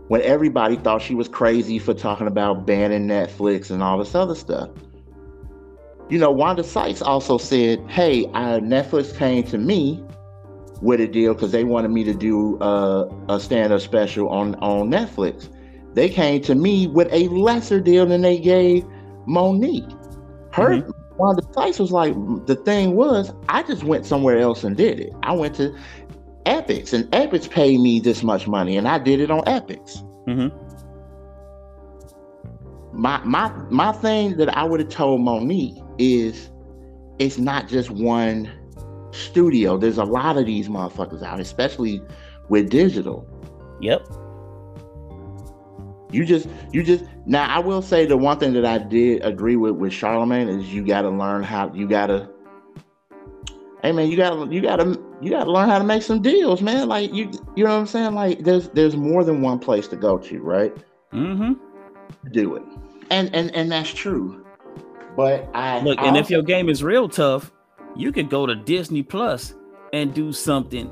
[0.08, 4.34] when everybody thought she was crazy for talking about banning Netflix and all this other
[4.34, 4.70] stuff,
[6.08, 10.02] you know, Wanda Sykes also said, "Hey, uh, Netflix came to me
[10.82, 14.90] with a deal because they wanted me to do uh, a stand-up special on on
[14.90, 15.48] Netflix.
[15.94, 18.84] They came to me with a lesser deal than they gave
[19.26, 19.90] Mo'Nique.
[20.52, 20.90] Her mm-hmm.
[21.16, 22.14] Wanda Sykes was like,
[22.44, 25.14] the thing was, I just went somewhere else and did it.
[25.22, 25.74] I went to
[26.44, 30.04] Epix, and Epix paid me this much money, and I did it on Epix.
[30.26, 30.54] Mm-hmm.
[32.92, 36.50] My my my thing that I would have told Mo'Nique is,
[37.18, 38.50] it's not just one
[39.16, 39.76] studio.
[39.76, 42.02] There's a lot of these motherfuckers out, especially
[42.48, 43.26] with digital.
[43.80, 44.06] Yep.
[46.12, 47.04] You just, you just.
[47.26, 50.72] Now, I will say the one thing that I did agree with with Charlemagne is
[50.72, 51.72] you got to learn how.
[51.74, 52.30] You got to.
[53.82, 56.88] Hey man, you gotta, you gotta, you gotta learn how to make some deals, man.
[56.88, 58.14] Like you, you know what I'm saying?
[58.14, 60.74] Like there's, there's more than one place to go to, right?
[61.12, 61.52] Mm-hmm.
[62.32, 62.62] Do it,
[63.10, 64.44] and and and that's true.
[65.16, 67.52] But I look, I and also, if your game is real tough,
[67.96, 69.54] you could go to Disney Plus
[69.92, 70.88] and do something.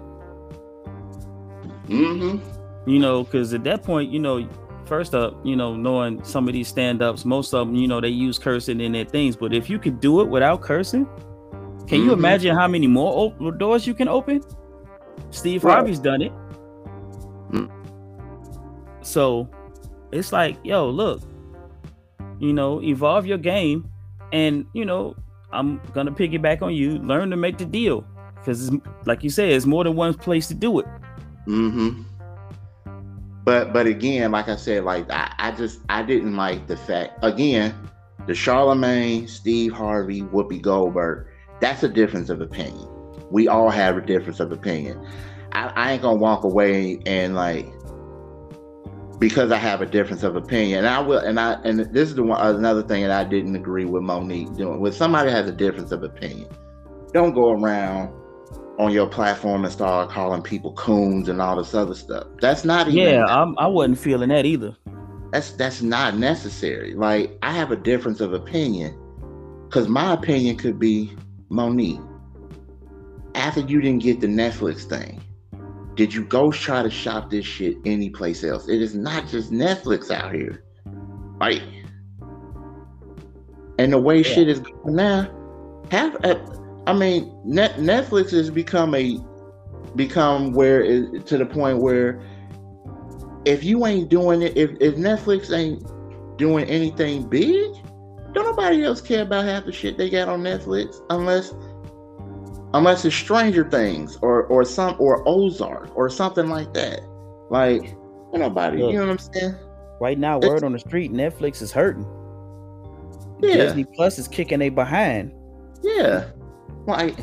[1.86, 2.90] Mm-hmm.
[2.90, 4.48] You know, because at that point, you know,
[4.86, 8.08] first up, you know, knowing some of these stand-ups, most of them, you know, they
[8.08, 9.36] use cursing in their things.
[9.36, 11.06] But if you could do it without cursing,
[11.86, 12.18] can you Mhm.
[12.18, 14.42] imagine how many more op- doors you can open?
[15.30, 15.74] Steve Right.
[15.74, 16.32] Harvey's done it.
[17.50, 17.70] Mm.
[19.02, 19.48] So
[20.12, 21.20] it's like, yo, look,
[22.38, 23.86] you know, evolve your game,
[24.32, 25.14] and you know,
[25.54, 26.98] I'm gonna piggyback on you.
[26.98, 28.70] Learn to make the deal, because
[29.06, 30.86] like you said, it's more than one place to do it.
[31.46, 32.02] Mm-hmm.
[33.44, 37.18] But but again, like I said, like I, I just I didn't like the fact
[37.22, 37.74] again,
[38.26, 41.26] the Charlemagne, Steve Harvey, Whoopi Goldberg.
[41.60, 42.88] That's a difference of opinion.
[43.30, 45.06] We all have a difference of opinion.
[45.52, 47.66] I, I ain't gonna walk away and like
[49.18, 50.80] because I have a difference of opinion.
[50.80, 53.56] And I will and I and this is the one another thing that I didn't
[53.56, 54.80] agree with Mo'Nique doing.
[54.80, 56.48] When somebody has a difference of opinion,
[57.12, 58.12] don't go around
[58.78, 62.26] on your platform and start calling people coons and all this other stuff.
[62.40, 64.76] That's not even Yeah, I'm, I wasn't feeling that either.
[65.32, 66.94] that's that's not necessary.
[66.94, 68.98] Like I have a difference of opinion
[69.68, 71.12] because my opinion could be
[71.50, 72.04] Mo'Nique.
[73.36, 75.20] After you didn't get the Netflix thing,
[75.94, 78.68] did you go try to shop this shit anyplace else?
[78.68, 80.64] It is not just Netflix out here,
[81.40, 81.62] right?
[83.78, 84.22] And the way Yeah.
[84.22, 85.28] shit is going now,
[85.92, 86.34] uh,
[86.86, 89.18] I mean, Net, Netflix has become a
[89.96, 92.20] become where it, to the point where
[93.44, 95.84] if you ain't doing it, if, if Netflix ain't
[96.38, 97.70] doing anything big,
[98.32, 101.52] don't nobody else care about half the shit they got on Netflix unless
[102.74, 107.00] unless it's Stranger Things or or some or Ozark or something like that.
[107.50, 107.96] Like
[108.34, 108.92] nobody, Look.
[108.92, 109.54] you know what I'm saying?
[110.00, 112.06] Right now, It's- word on the street, Netflix is hurting.
[113.40, 113.56] Yeah.
[113.56, 115.32] Disney Plus is kicking a behind.
[115.82, 116.24] Yeah.
[116.86, 117.16] Like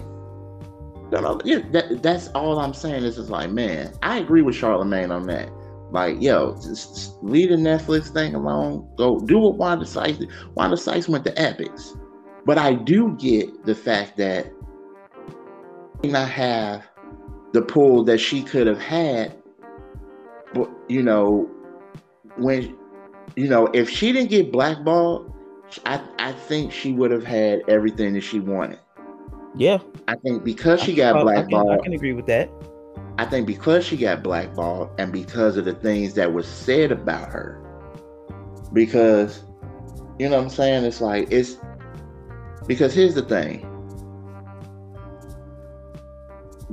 [1.12, 4.56] don't know, yeah, that, that's all I'm saying is just like, man, I agree with
[4.56, 5.50] Charlemagne on that.
[5.92, 8.88] Like, yo, just, just leave the Netflix thing alone.
[8.96, 10.30] Go do what Wanda Sykes did.
[10.56, 11.98] Wanda Sykes went to Epix.
[12.46, 14.52] But I do get the fact that
[16.10, 16.84] not have
[17.54, 19.36] the pull that she could have had.
[20.54, 21.50] But you know,
[22.38, 22.78] when
[23.36, 25.34] you know, if she didn't get blackballed,
[25.86, 28.80] I, I think she would have had everything that she wanted.
[29.56, 32.50] Yeah, I think because she got Well, I can, blackballed, I can agree with that.
[33.18, 37.30] I think because she got blackballed and because of the things that were said about
[37.30, 37.62] her,
[38.74, 39.44] because
[40.20, 40.86] you know what I'm saying?
[40.86, 41.58] It's like it's
[42.68, 43.68] because here's the thing.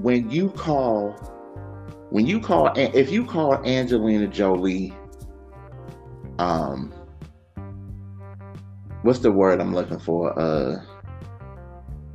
[0.00, 1.14] When you call
[2.10, 4.94] when you call if you call Angelina Jolie
[6.38, 6.92] um
[9.02, 10.38] what's the word I'm looking for?
[10.38, 10.80] Uh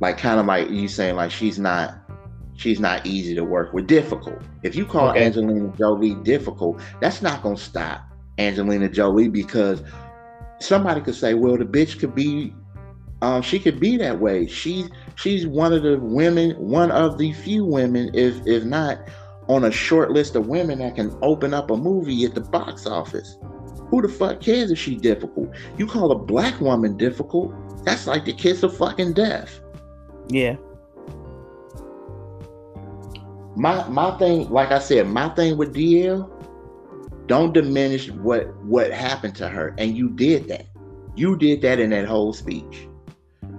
[0.00, 1.94] like kind of like you saying like she's not
[2.54, 5.24] she's not easy to work with difficult if you call Okay.
[5.26, 8.02] angelina jolie difficult that's not going to stop
[8.38, 9.82] angelina jolie because
[10.60, 12.52] somebody could say well the bitch could be
[13.24, 14.46] um she could be that way.
[14.46, 18.98] She she's one of the women one of the few women if if not
[19.48, 22.86] on a short list of women that can open up a movie at the box
[22.86, 23.36] office.
[23.88, 25.50] Who the fuck cares if she's difficult?
[25.78, 27.54] You call a black woman difficult
[27.84, 29.60] that's like the kiss of fucking death.
[30.28, 30.56] Yeah,
[33.56, 36.28] my my thing, like I said, my thing with DL,
[37.26, 40.66] don't diminish what what happened to her, and you did that.
[41.14, 42.88] You did that in that whole speech.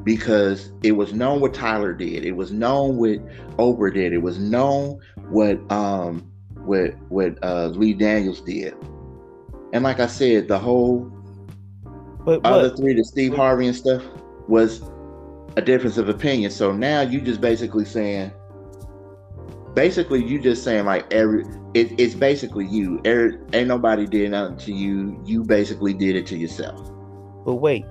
[0.05, 2.23] Because it was known what Tyler did.
[2.23, 3.19] It was known what
[3.57, 4.13] Oprah did.
[4.13, 8.73] It was known what um what what uh, Lee Daniels did.
[9.73, 11.11] And like I said, the whole
[12.23, 14.03] but, but other three, the Steve Harvey and stuff,
[14.47, 14.89] was
[15.57, 16.51] a difference of opinion.
[16.51, 18.31] So now you just basically saying,
[19.73, 21.43] basically you just saying like every
[21.73, 23.01] it, it's basically you.
[23.05, 25.21] Every, ain't nobody did nothing to you.
[25.25, 26.91] You basically did it to yourself.
[27.43, 27.85] But wait,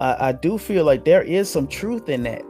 [0.00, 2.42] I, I do feel like there is some truth in that.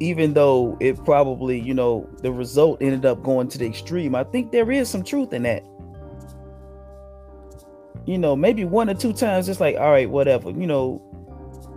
[0.00, 4.24] Even though it probably, you know, the result ended up going to the extreme, I
[4.24, 5.62] think there is some truth in that.
[8.06, 10.50] You know, maybe one or two times it's like, all right, whatever.
[10.50, 11.02] You know,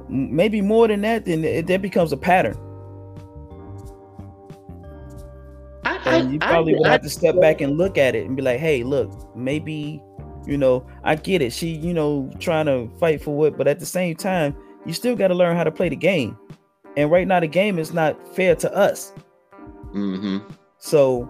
[0.07, 2.57] maybe more than that, then it, that becomes a pattern.
[5.84, 8.38] I, and you probably I, would have to step back and look at it and
[8.38, 10.01] be like, hey, look, maybe
[10.46, 11.54] you know, I get it.
[11.54, 15.16] She, you know, trying to fight for what, but at the same time, you still
[15.16, 16.38] got to learn how to play the game.
[16.98, 19.14] And right now, the game is not fair to us.
[19.94, 20.39] Mm-hmm.
[20.78, 21.30] So,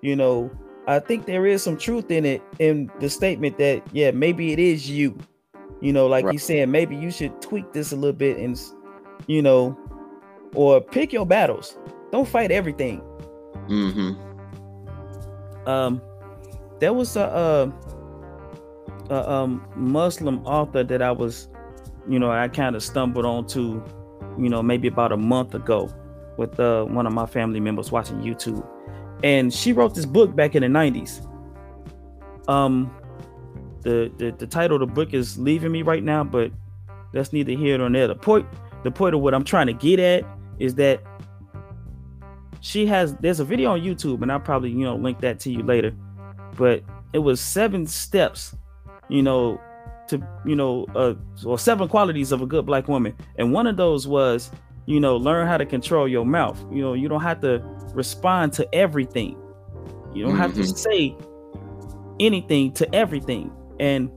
[0.00, 0.50] you know,
[0.86, 4.58] I think there is some truth in it in the statement that yeah, maybe it
[4.58, 5.18] is you.
[5.80, 6.32] You know, like right.
[6.32, 8.58] he's saying, maybe you should tweak this a little bit and,
[9.26, 9.78] you know,
[10.54, 11.76] or pick your battles.
[12.12, 13.02] Don't fight everything.
[13.68, 15.68] Mm-hmm.
[15.68, 16.00] Um,
[16.78, 17.72] there was a, a
[19.10, 21.48] a um, Muslim author that I was,
[22.08, 23.82] you know, I kind of stumbled onto,
[24.38, 25.92] you know, maybe about a month ago
[26.36, 28.66] with uh, one of my family members watching YouTube.
[29.22, 31.26] And she wrote this book back in the 90s.
[32.48, 32.94] Um,
[33.82, 36.52] the, the, the title of the book is Leaving Me Right Now, but
[37.12, 38.08] that's neither here nor there.
[38.08, 38.46] The point,
[38.82, 40.24] the point of what I'm trying to get at
[40.58, 41.02] is that
[42.60, 45.52] she has there's a video on YouTube, and I'll probably, you know, link that to
[45.52, 45.92] you later.
[46.56, 46.82] But
[47.12, 48.56] it was seven steps
[49.08, 49.60] you know,
[50.08, 53.76] to you know, uh, or seven qualities of a good black woman, and one of
[53.76, 54.50] those was,
[54.86, 56.62] you know, learn how to control your mouth.
[56.70, 57.58] You know, you don't have to
[57.94, 59.36] respond to everything.
[60.14, 60.40] You don't mm-hmm.
[60.40, 60.76] have to mm-hmm.
[60.76, 61.16] say
[62.20, 64.10] anything to everything, and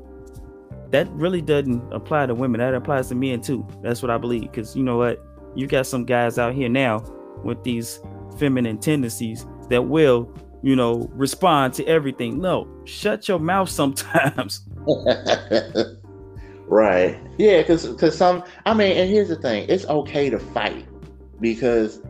[0.92, 2.60] that really doesn't apply to women.
[2.60, 3.68] That applies to men too.
[3.82, 4.44] That's what I believe.
[4.44, 5.24] Because you know what,
[5.56, 7.04] you got some guys out here now
[7.44, 8.00] with these
[8.38, 12.39] feminine tendencies that will you know, respond to everything.
[12.39, 14.62] No, shut your mouth sometimes.
[16.68, 17.18] right.
[17.38, 20.86] Yeah, because because some I mean, and here's the thing, it's okay to fight
[21.39, 22.01] because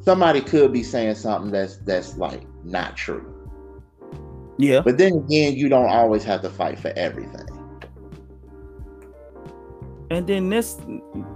[0.00, 3.28] somebody could be saying something that's that's like not true.
[4.58, 4.80] Yeah.
[4.80, 7.48] But then again, you don't always have to fight for everything.
[10.10, 10.78] And then this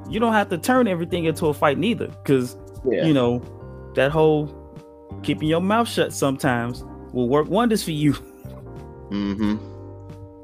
[0.09, 2.09] you don't have to turn everything into a fight neither.
[2.25, 2.57] Cause
[2.89, 3.05] yeah.
[3.05, 3.43] you know,
[3.95, 4.66] that whole
[5.27, 8.13] keeping your mouth shut sometimes will work wonders for you.
[9.11, 9.57] Mm-hmm.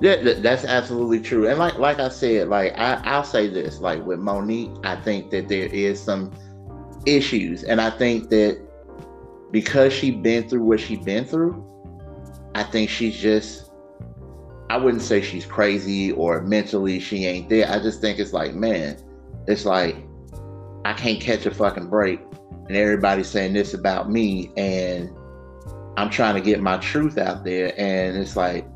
[0.02, 1.48] Yeah, that's absolutely true.
[1.48, 5.30] And like like I said, like I, I'll say this, like with Mo'Nique, I think
[5.30, 6.32] that there is some
[7.06, 7.62] issues.
[7.62, 8.60] And I think that
[9.52, 11.64] because she's been through what she's been through,
[12.56, 13.70] I think she's just
[14.70, 17.70] I wouldn't say she's crazy or mentally she ain't there.
[17.70, 18.96] I just think it's like, man,
[19.46, 19.96] it's like
[20.84, 22.20] I can't catch a fucking break
[22.72, 25.10] and everybody's saying this about me and
[25.98, 28.66] I'm trying to get my truth out there and it's like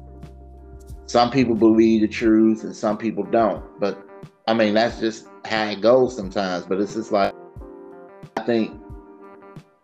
[1.07, 4.07] some people believe the truth and some people don't but
[4.47, 7.34] I mean that's just how it goes sometimes but it's just like
[8.36, 8.78] I think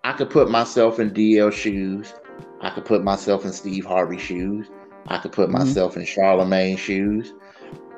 [0.04, 2.12] I could put myself in DL shoes
[2.60, 4.68] I could put myself in Steve Harvey shoes
[5.06, 5.60] I could put mm-hmm.
[5.60, 7.32] myself in Charlemagne shoes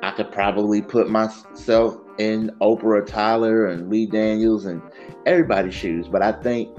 [0.01, 4.81] I could probably put myself in Oprah Tyler and Lee Daniels and
[5.25, 6.07] everybody's shoes.
[6.07, 6.69] But I think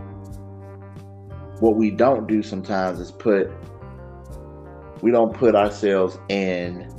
[1.60, 3.50] what we don't do sometimes is put
[5.02, 6.90] we don't put ourselves in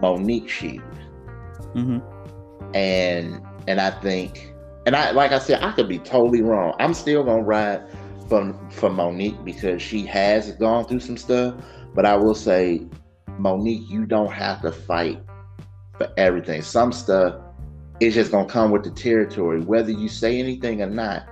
[0.00, 0.80] Mo'Nique's shoes.
[1.74, 1.98] Mm-hmm.
[2.74, 4.52] And and I think
[4.86, 6.74] and I like I said, I could be totally wrong.
[6.78, 7.82] I'm still gonna ride
[8.28, 11.54] for for Mo'Nique because she has gone through some stuff.
[11.94, 12.86] But I will say,
[13.38, 15.20] Mo'Nique, you don't have to fight
[15.98, 16.62] for everything.
[16.62, 17.34] Some stuff
[18.00, 21.28] is just gonna come with the territory, whether you say anything or not.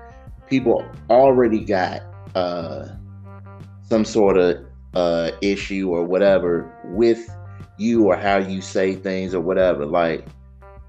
[0.47, 2.03] People already got
[2.35, 2.89] uh,
[3.83, 7.29] some sort of uh, issue or whatever with
[7.79, 9.87] you or how you say things or whatever.
[9.87, 10.27] Like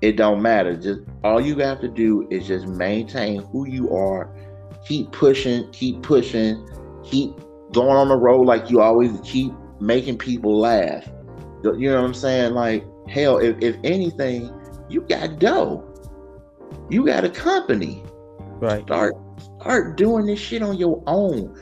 [0.02, 0.76] it don't matter.
[0.76, 4.30] Just all you have to do is just maintain who you are.
[4.88, 6.68] Keep pushing, keep pushing,
[7.04, 7.32] keep
[7.72, 11.08] going on the road like you always keep making people laugh.
[11.64, 12.54] You know what I'm saying?
[12.54, 14.50] Like Hell, if, if anything,
[14.90, 15.84] you got dough.
[16.90, 18.04] You got a company.
[18.62, 18.84] Right.
[18.84, 19.16] Start
[19.60, 21.58] start doing this shit on your own.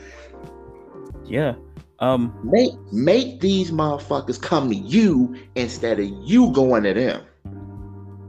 [1.24, 1.54] Yeah.
[1.98, 7.22] Um make make these motherfuckers come to you instead of you going to them.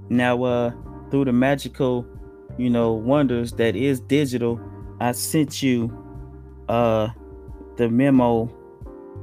[0.10, 0.72] Now, uh,
[1.10, 2.06] through the magical,
[2.58, 4.60] you know, wonders that is digital,
[5.00, 5.96] I sent you
[6.70, 7.10] uh
[7.78, 8.52] the memo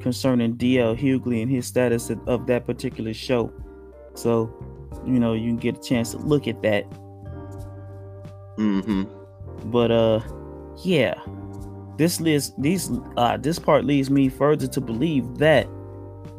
[0.01, 3.53] concerning DL Hughley and his status of, of that particular show.
[4.19, 4.53] So,
[5.07, 6.91] you know, you can get a chance to look at that.
[8.57, 9.05] Mm-hmm.
[9.71, 10.21] But uh
[10.83, 11.15] yeah.
[11.97, 15.67] This list these uh this part leads me further to believe that,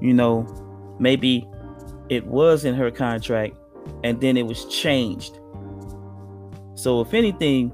[0.01, 0.45] you know,
[0.99, 1.47] maybe
[2.09, 3.55] it was in her contract
[4.03, 5.39] and then it was changed.
[6.75, 7.71] So if anything,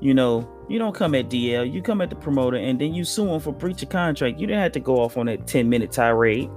[0.00, 3.04] you know, you don't come at DL, you come at the promoter, and then you
[3.04, 4.38] sue him for breach of contract.
[4.38, 6.48] You didn't have to go off on that 10 minute tirade.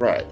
[0.00, 0.26] Right.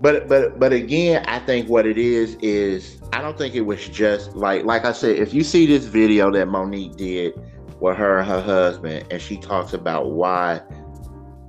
[0.00, 3.88] But but but again, I think what it is is I don't think it was
[3.88, 7.34] just like like I said, if you see this video that Mo'Nique did
[7.80, 10.62] with her and her husband, and she talks about why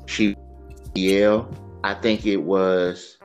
[0.07, 0.35] she
[0.95, 3.17] DL, I think it was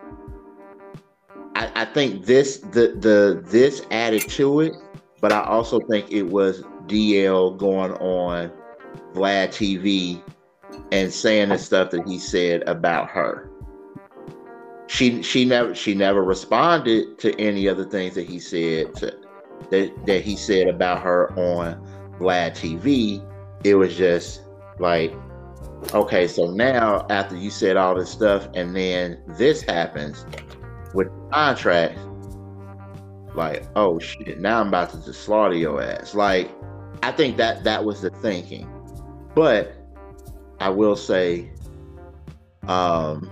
[1.57, 4.75] I, I think this the the this added to it,
[5.20, 8.53] but I also think it was DL going on
[9.14, 10.22] Vlad TV
[10.93, 13.51] and saying the stuff that he said about her.
[14.87, 19.14] She she never she never responded to any of the things that he said to,
[19.70, 21.74] that that he said about her on
[22.18, 23.26] Vlad TV.
[23.64, 24.43] It was just
[24.78, 25.14] like,
[25.95, 30.26] okay, so now after you said all this stuff and then this happens
[30.93, 31.99] with the contract,
[33.35, 36.14] like, oh shit, now I'm about to just slaughter your ass.
[36.14, 36.51] Like,
[37.03, 38.70] I think that that was the thinking.
[39.35, 39.74] But
[40.61, 41.51] I will say,
[42.68, 43.30] um,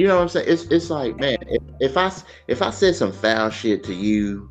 [0.00, 0.46] you know what I'm saying?
[0.48, 2.10] It's it's like, man, if, if I
[2.48, 4.50] if I said some foul shit to you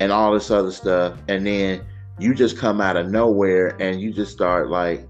[0.00, 1.86] and all this other stuff, and then
[2.18, 5.06] you just come out of nowhere and you just start like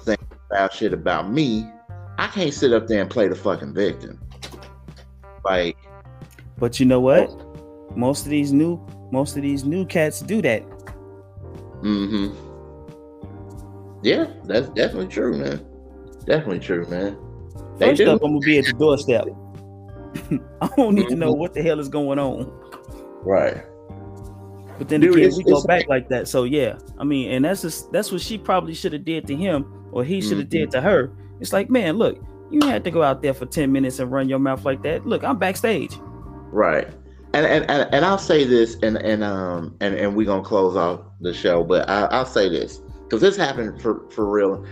[0.00, 0.18] saying
[0.52, 1.70] foul shit about me,
[2.18, 4.18] I can't sit up there and play the fucking victim.
[5.44, 5.76] Like,
[6.56, 7.30] but you know what?
[7.96, 10.68] Most of these new most of these new cats do that.
[11.84, 12.34] Mm-hmm.
[14.02, 15.64] Yeah, that's definitely true, man.
[16.24, 17.16] Definitely true, man.
[17.78, 18.10] They First do.
[18.10, 19.26] up, I'm gonna be at the doorstep.
[20.60, 21.40] I don't need to know mm-hmm.
[21.40, 22.50] what the hell is going on.
[23.22, 23.64] Right.
[24.78, 26.28] But then Dude, again, we go back like that.
[26.28, 29.36] So yeah, I mean, and that's just that's what she probably should have did to
[29.36, 30.58] him, or he should have mm-hmm.
[30.58, 31.12] did to her.
[31.40, 32.18] It's like, man, look,
[32.50, 35.06] you had to go out there for ten minutes and run your mouth like that.
[35.06, 35.96] Look, I'm backstage.
[36.50, 36.88] Right
[37.34, 40.76] and, and and and I'll say this, and and um and and we're gonna close
[40.76, 44.64] off the show, but I, will say this because this happened for for real.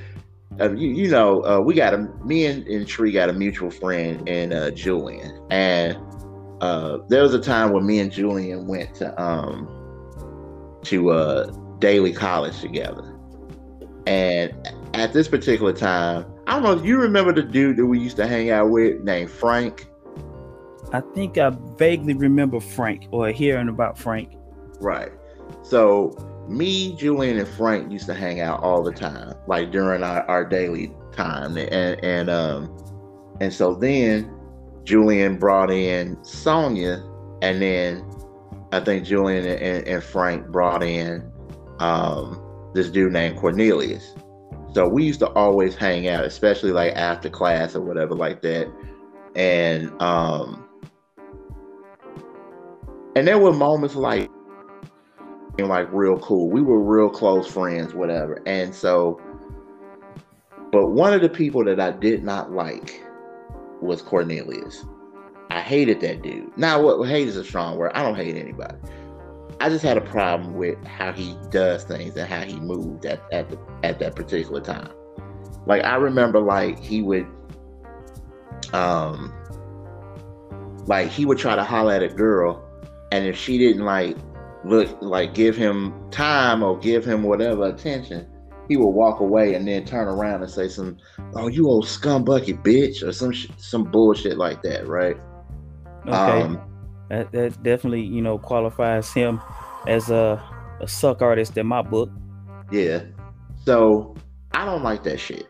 [0.60, 3.70] Uh, you you know uh, we got a me and, and Tree got a mutual
[3.70, 5.98] friend in uh, Julian, and
[6.60, 9.68] uh, there was a time when me and Julian went to um
[10.84, 13.18] to uh Daley College together,
[14.06, 14.54] and
[14.94, 18.16] at this particular time, I don't know if you remember the dude that we used
[18.16, 19.86] to hang out with named Frank.
[20.92, 24.32] I think I vaguely remember Frank or hearing about Frank.
[24.80, 25.12] Right.
[25.62, 26.16] So
[26.48, 30.44] me, Julian, and Frank used to hang out all the time, like during our, our
[30.44, 31.56] daily time.
[31.56, 32.76] And and um
[33.40, 34.32] and so then
[34.84, 37.02] Julian brought in Sonia,
[37.42, 38.08] and then
[38.72, 41.30] I think Julian and, and Frank brought in
[41.78, 42.42] um
[42.74, 44.14] this dude named Cornelius.
[44.74, 48.70] So we used to always hang out, especially like after class or whatever like that.
[49.34, 50.66] And um
[53.16, 54.30] and there were moments like
[55.64, 56.50] like real cool.
[56.50, 58.42] We were real close friends, whatever.
[58.46, 59.20] And so,
[60.70, 63.02] but one of the people that I did not like
[63.80, 64.84] was Cornelius.
[65.50, 66.56] I hated that dude.
[66.58, 67.92] Now, what hate is a strong word.
[67.94, 68.76] I don't hate anybody.
[69.60, 73.22] I just had a problem with how he does things and how he moved at,
[73.32, 74.90] at the at that particular time.
[75.66, 77.26] Like I remember like he would
[78.74, 79.32] um
[80.86, 82.62] like he would try to holler at a girl
[83.12, 84.16] and if she didn't like
[84.68, 88.26] look like give him time or give him whatever attention,
[88.68, 90.96] he would walk away and then turn around and say some,
[91.34, 95.16] "Oh, you old scumbucket bitch," or some sh- some bullshit like that, right?
[96.06, 96.60] Okay, um,
[97.08, 99.40] that, that definitely you know qualifies him
[99.86, 100.42] as a
[100.80, 102.10] a suck artist in my book.
[102.70, 103.02] Yeah,
[103.64, 104.14] so
[104.52, 105.48] I don't like that shit,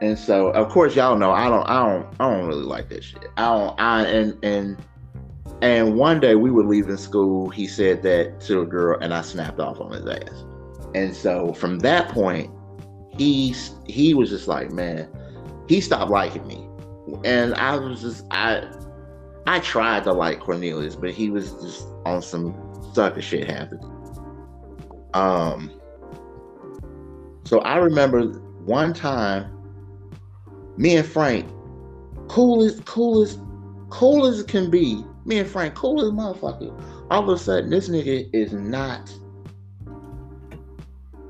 [0.00, 3.02] and so of course y'all know I don't I don't I don't really like that
[3.02, 3.26] shit.
[3.36, 4.76] I don't I and and
[5.62, 9.22] and one day we were leaving school, he said that to a girl, and I
[9.22, 10.44] snapped off on his ass.
[10.94, 12.50] And so from that point,
[13.16, 13.54] he
[13.86, 15.08] he was just like, man,
[15.68, 16.68] he stopped liking me,
[17.24, 18.68] and I was just I
[19.46, 22.54] I tried to like Cornelius, but he was just on some
[22.92, 23.88] sucker shit happening.
[25.14, 25.70] Um,
[27.44, 28.24] so I remember
[28.64, 29.48] one time,
[30.76, 31.48] me and Frank,
[32.28, 33.38] coolest, coolest, cool as
[33.90, 36.72] cool as it can be, Me and Frank, cool as motherfucker.
[37.10, 39.12] All of a sudden, this nigga is not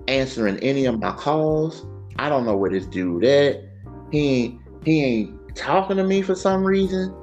[0.08, 1.86] answering any of my calls.
[2.16, 3.62] I don't know where this dude at.
[4.10, 7.14] He ain't he ain't talking to me for some reason.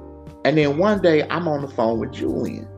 [0.44, 2.68] And then one day I'm on the phone with Julian.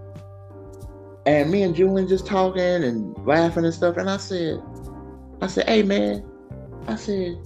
[1.24, 3.96] And me and Julian just talking and laughing and stuff.
[3.96, 4.60] And I said,
[5.40, 6.24] I said, hey man,
[6.88, 7.38] I said,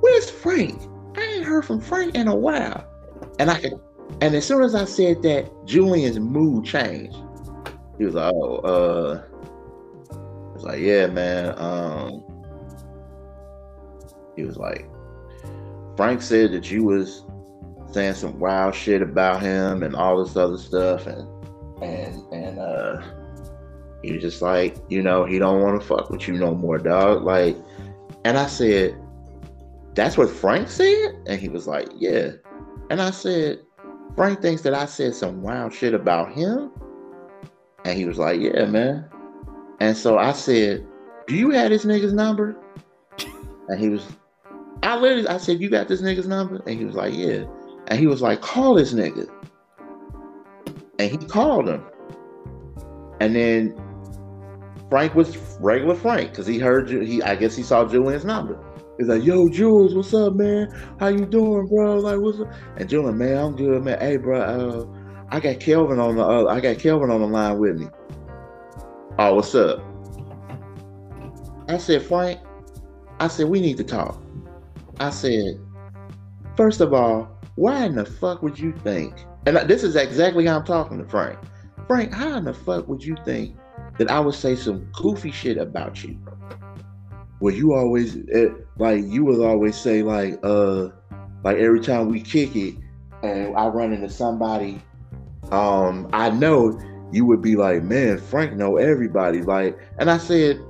[0.00, 0.80] where's Frank?
[1.16, 2.84] I ain't heard from Frank in a while.
[3.38, 3.80] And I could
[4.20, 7.16] and as soon as I said that, Julian's mood changed.
[7.98, 9.22] He was like, oh, uh
[10.12, 11.54] I was like, yeah, man.
[11.58, 12.22] Um
[14.36, 14.88] he was like,
[15.96, 17.24] Frank said that you was
[17.92, 21.26] saying some wild shit about him and all this other stuff and
[21.82, 23.02] and and uh
[24.02, 26.78] he was just like, you know, he don't want to fuck with you no more,
[26.78, 27.24] dog.
[27.24, 27.56] Like,
[28.24, 28.96] and I said,
[29.94, 31.16] that's what Frank said?
[31.26, 32.32] And he was like, yeah.
[32.90, 33.60] And I said,
[34.14, 36.70] Frank thinks that I said some wild shit about him.
[37.84, 39.08] And he was like, yeah, man.
[39.80, 40.86] And so I said,
[41.26, 42.56] do you have this nigga's number?
[43.68, 44.06] And he was,
[44.82, 46.62] I literally, I said, you got this nigga's number?
[46.66, 47.44] And he was like, yeah.
[47.88, 49.28] And he was like, call this nigga.
[50.98, 51.84] And he called him.
[53.20, 53.74] And then
[54.88, 58.58] Frank was regular Frank because he heard he I guess he saw Julian's number.
[58.98, 60.68] He's like, "Yo, Jules, what's up, man?
[60.98, 61.98] How you doing, bro?
[61.98, 63.98] Like, what's up?" And Jules, man, I'm good, man.
[64.00, 64.86] Hey, bro, uh,
[65.28, 67.88] I got Kelvin on the uh, I got Kelvin on the line with me.
[69.18, 69.82] Oh, what's up?
[71.68, 72.40] I said, Frank.
[73.18, 74.22] I said we need to talk.
[75.00, 75.58] I said,
[76.56, 79.14] first of all, why in the fuck would you think?
[79.46, 81.38] And this is exactly how I'm talking to Frank.
[81.86, 83.56] Frank, how in the fuck would you think
[83.98, 86.18] that I would say some goofy shit about you?
[87.38, 88.48] Where you always eh,
[88.78, 90.88] like you would always say like uh
[91.44, 92.74] like every time we kick it
[93.22, 94.82] and I run into somebody,
[95.52, 96.78] um, I know
[97.12, 99.42] you would be like, man, Frank know everybody.
[99.42, 100.60] Like, and I said,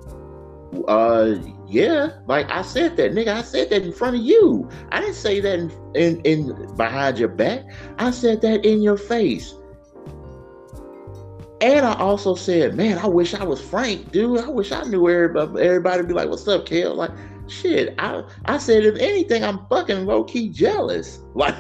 [0.87, 1.35] uh,
[1.67, 3.29] yeah, like I said that, nigga.
[3.29, 4.69] I said that in front of you.
[4.91, 7.65] I didn't say that in, in, in behind your back.
[7.99, 9.55] I said that in your face.
[11.61, 14.41] And I also said, man, I wish I was Frank, dude.
[14.41, 15.63] I wish I knew everybody.
[15.67, 17.13] Everybody be like, "What's up, Kel?" Like,
[17.49, 17.95] shit.
[17.99, 21.21] I I said, if anything, I'm fucking low key jealous.
[21.35, 21.55] Like,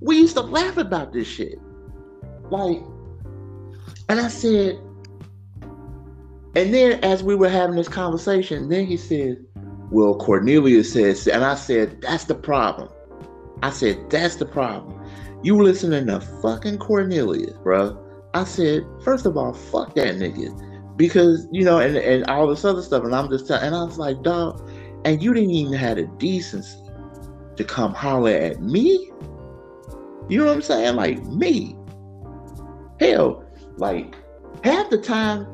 [0.00, 1.58] we used to laugh about this shit.
[2.50, 2.82] Like,
[4.08, 4.78] and I said,
[6.56, 9.44] and then as we were having this conversation, then he said,
[9.90, 12.90] Well, Cornelius says, and I said, That's the problem.
[13.62, 14.93] I said, That's the problem.
[15.44, 18.00] You listening to fucking Cornelius, bro.
[18.34, 20.96] I said, first of all, fuck that nigga.
[20.96, 23.04] Because, you know, and, and all this other stuff.
[23.04, 24.68] And I'm just telling, and I was like, dog,
[25.04, 26.78] and you didn't even have the decency
[27.56, 29.10] to come holler at me?
[30.28, 30.96] You know what I'm saying?
[30.96, 31.76] Like me.
[32.98, 33.44] Hell,
[33.76, 34.16] like
[34.64, 35.46] half the time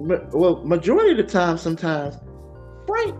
[0.00, 2.16] well, majority of the time, sometimes
[2.86, 3.14] Frank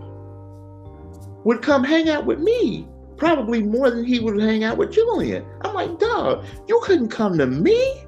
[1.45, 5.45] would come hang out with me, probably more than he would hang out with Julian.
[5.61, 8.05] I'm like, dog, you couldn't come to me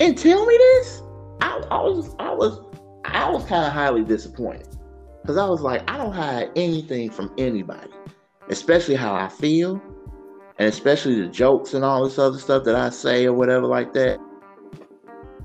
[0.00, 1.02] and tell me this.
[1.40, 2.60] I, I was, I was,
[3.04, 4.68] I was kind of highly disappointed
[5.22, 7.90] because I was like, I don't hide anything from anybody,
[8.48, 9.80] especially how I feel,
[10.58, 13.92] and especially the jokes and all this other stuff that I say or whatever like
[13.94, 14.18] that.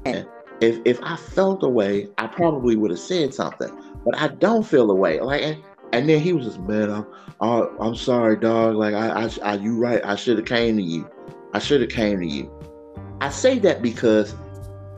[0.05, 0.27] And
[0.61, 3.69] if if I felt a way, I probably would have said something.
[4.05, 5.19] But I don't feel a way.
[5.19, 5.57] Like
[5.93, 7.05] and, then he was just, man, I'm
[7.41, 8.75] I, I'm sorry, dog.
[8.75, 10.01] Like I, I, I you right.
[10.05, 11.09] I should have came to you.
[11.53, 12.51] I should have came to you.
[13.19, 14.35] I say that because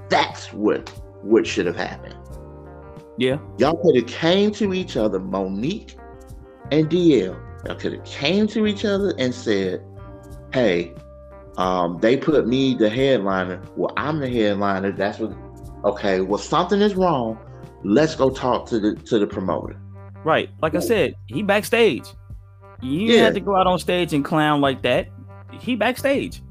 [0.10, 0.90] that's what
[1.22, 2.18] what should have happened.
[3.18, 3.38] Yeah.
[3.58, 5.96] Y'all could have came to each other, Mo'Nique
[6.72, 7.40] and DL.
[7.66, 9.82] Y'all could have came to each other and said,
[10.52, 10.94] "Hey,
[11.58, 13.62] um, they put me the headliner.
[13.78, 14.92] Well, I'm the headliner.
[14.92, 15.34] That's what
[15.86, 17.38] okay, well something is wrong.
[17.84, 19.80] Let's go talk to the to the promoter.
[20.24, 20.50] Right.
[20.62, 22.06] Like I said, he backstage.
[22.82, 23.24] You yeah.
[23.24, 25.08] had to go out on stage and clown like that.
[25.60, 26.42] He backstage.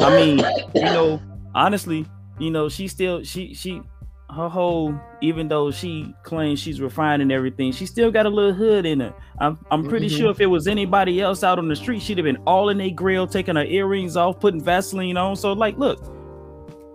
[0.00, 0.38] I mean,
[0.74, 1.22] you know,
[1.54, 2.06] honestly,
[2.38, 3.82] you know, she still she she
[4.30, 8.52] her whole even though she claims she's refined and everything, she still got a little
[8.52, 9.14] hood in her.
[9.40, 10.16] I'm I'm pretty mm-hmm.
[10.16, 12.80] sure if it was anybody else out on the street, she'd have been all in
[12.80, 15.36] a grill, taking her earrings off, putting Vaseline on.
[15.36, 16.00] So like, look,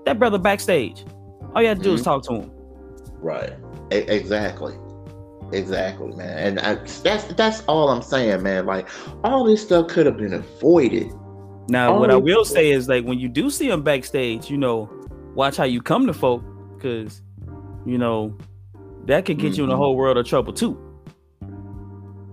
[0.06, 1.06] that brother backstage.
[1.56, 1.96] All you have to do mm-hmm.
[1.98, 2.52] is talk to him.
[3.20, 3.54] Right.
[3.94, 4.76] Exactly.
[5.52, 6.38] Exactly, man.
[6.38, 8.66] And I, that's that's all I'm saying, man.
[8.66, 8.88] Like
[9.24, 11.12] all this stuff could have been avoided.
[11.70, 14.58] Now, all what I will say is like when you do see him backstage, you
[14.58, 14.90] know,
[15.36, 16.44] watch how you come to folk,
[16.76, 17.22] because
[17.86, 18.36] you know
[19.06, 19.58] that could get mm-hmm.
[19.60, 19.82] you in a mm-hmm.
[19.82, 20.80] whole world of trouble too.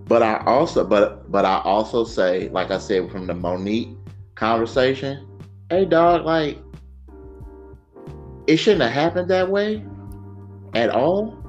[0.06, 3.96] But I also, but but I also say, like I said from the Mo'Nique
[4.34, 5.28] conversation,
[5.68, 6.58] hey dog, like
[8.46, 9.84] it shouldn't have happened that way
[10.74, 11.39] at all.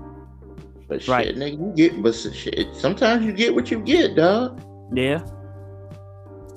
[0.92, 1.28] But Right.
[1.28, 4.60] shit, nigga, you get, but shit, sometimes you get what you get, dog.
[4.94, 5.20] Yeah.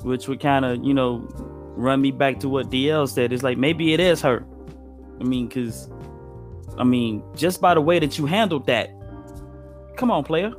[0.03, 1.25] Which would kind of, you know,
[1.77, 3.33] run me back to what DL said.
[3.33, 4.45] It's like maybe it is her.
[5.21, 5.89] I mean, because,
[6.77, 8.91] I mean, just by the way that you handled that,
[9.97, 10.51] come on, player.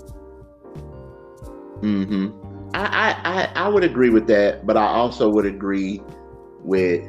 [1.81, 2.27] hmm
[2.73, 2.85] I,
[3.25, 6.01] I I I would agree with that, but I also would agree
[6.63, 7.05] with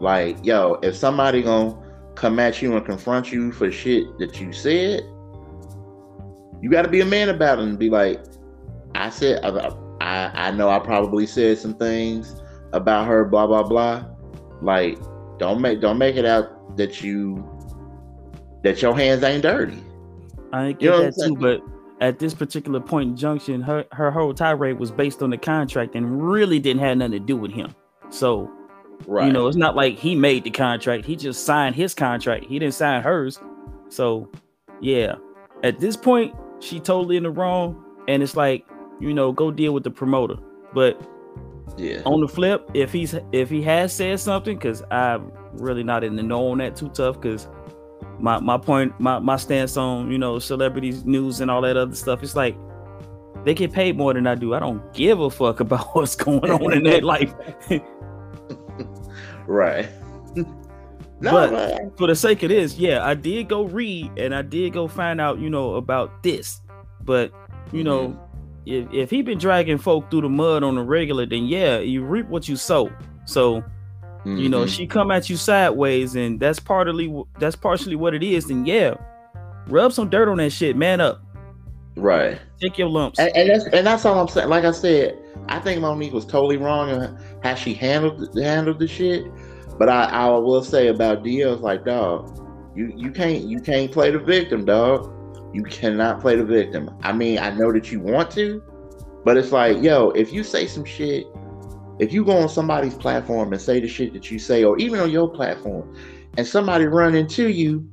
[0.00, 1.76] like, yo, if somebody gonna
[2.14, 5.02] come at you and confront you for shit that you said,
[6.62, 8.22] you got to be a man about it and be like,
[8.94, 12.42] I said, I, I I know I probably said some things
[12.72, 14.04] about her, blah blah blah.
[14.62, 14.98] Like,
[15.38, 17.48] don't make don't make it out that you
[18.62, 19.82] that your hands ain't dirty.
[20.52, 21.62] I get You know that too, but
[22.00, 25.94] at this particular point in junction, her her whole tirade was based on the contract
[25.94, 27.74] and really didn't have nothing to do with him.
[28.10, 28.50] So
[29.06, 29.26] Right.
[29.26, 32.44] you know, it's not like he made the contract; he just signed his contract.
[32.44, 33.40] He didn't sign hers.
[33.88, 34.28] So
[34.80, 35.14] yeah,
[35.62, 38.66] at this point, she totally in the wrong, and it's like
[39.00, 40.36] you know, go deal with the promoter.
[40.72, 41.00] But
[41.76, 42.02] yeah.
[42.04, 46.16] on the flip, if he's if he has said something, because I'm really not in
[46.16, 47.48] the know on that too tough, because
[48.18, 51.94] my my point my my stance on you know celebrities news and all that other
[51.94, 52.56] stuff, it's like
[53.44, 54.54] they get paid more than I do.
[54.54, 57.34] I don't give a fuck about what's going on in their life.
[59.46, 59.88] Right.
[61.20, 61.92] no, But- man.
[61.96, 65.20] For the sake of this, yeah, I did go read and I did go find
[65.20, 66.60] out, you know, about this.
[67.04, 67.32] But
[67.72, 68.18] you know,
[68.66, 72.02] if if he been dragging folk through the mud on the regular, then yeah, you
[72.04, 72.90] reap what you sow.
[73.26, 73.62] So
[74.26, 74.68] you know Mhm.
[74.68, 78.92] she come at you sideways and that's partly that's partially what it is then yeah
[79.68, 81.22] rub some dirt on that shit man up
[81.96, 82.38] right.
[82.60, 84.50] take your lumps And, and that's and that's all I'm saying.
[84.50, 85.16] Like I said,
[85.48, 89.24] I think Mo'Nique was totally wrong in how she handled handled the shit.
[89.80, 92.38] But I, I will say about DL, it's like, dog,
[92.76, 95.10] you you can't you can't play the victim, dog.
[95.54, 96.94] You cannot play the victim.
[97.00, 98.62] I mean, I know that you want to,
[99.24, 101.26] but it's like, yo, if you say some shit,
[101.98, 105.00] if you go on somebody's platform and say the shit that you say, or even
[105.00, 105.96] on your platform,
[106.36, 107.88] and somebody run into you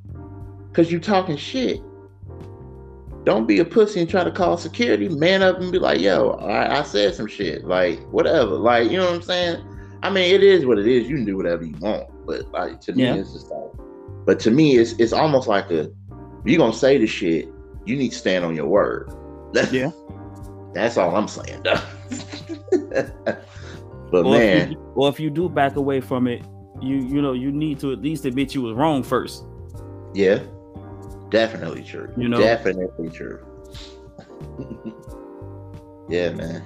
[0.68, 1.80] because you talking shit,
[3.24, 5.08] don't be a pussy and try to call security.
[5.08, 7.64] Man up and be like, yo, I, I said some shit.
[7.64, 8.56] Like, whatever.
[8.56, 9.77] Like, you know what I'm saying?
[10.04, 11.08] I mean, it is what it is.
[11.08, 12.08] You can do whatever you want.
[12.26, 13.16] But like to me, Yeah.
[13.16, 13.72] it's just like
[14.26, 15.92] but to me it's it's almost like a if
[16.46, 17.50] you're gonna say the shit,
[17.86, 19.12] you need to stand on your word.
[19.54, 19.92] That's, Yeah.
[20.74, 21.82] That's all I'm saying, though.
[24.12, 26.44] but if man, you, or if you do back away from it
[26.80, 29.44] you you know you need to at least admit you was wrong first
[30.14, 30.40] yeah.
[31.30, 32.12] Definitely true.
[32.18, 32.40] You know?
[32.40, 33.46] definitely true.
[36.10, 36.64] yeah, man.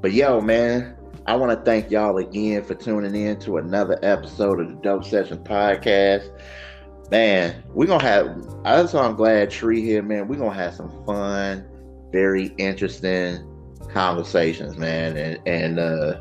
[0.00, 4.60] But yo, man, I want to thank y'all again for tuning in to another episode
[4.60, 6.30] of the Dope Session Podcast.
[7.10, 10.28] Man, we're gonna have that's why I'm glad Tree here, man.
[10.28, 11.66] We're gonna have some fun,
[12.10, 13.46] very interesting
[13.92, 15.16] conversations, man.
[15.16, 16.20] And and uh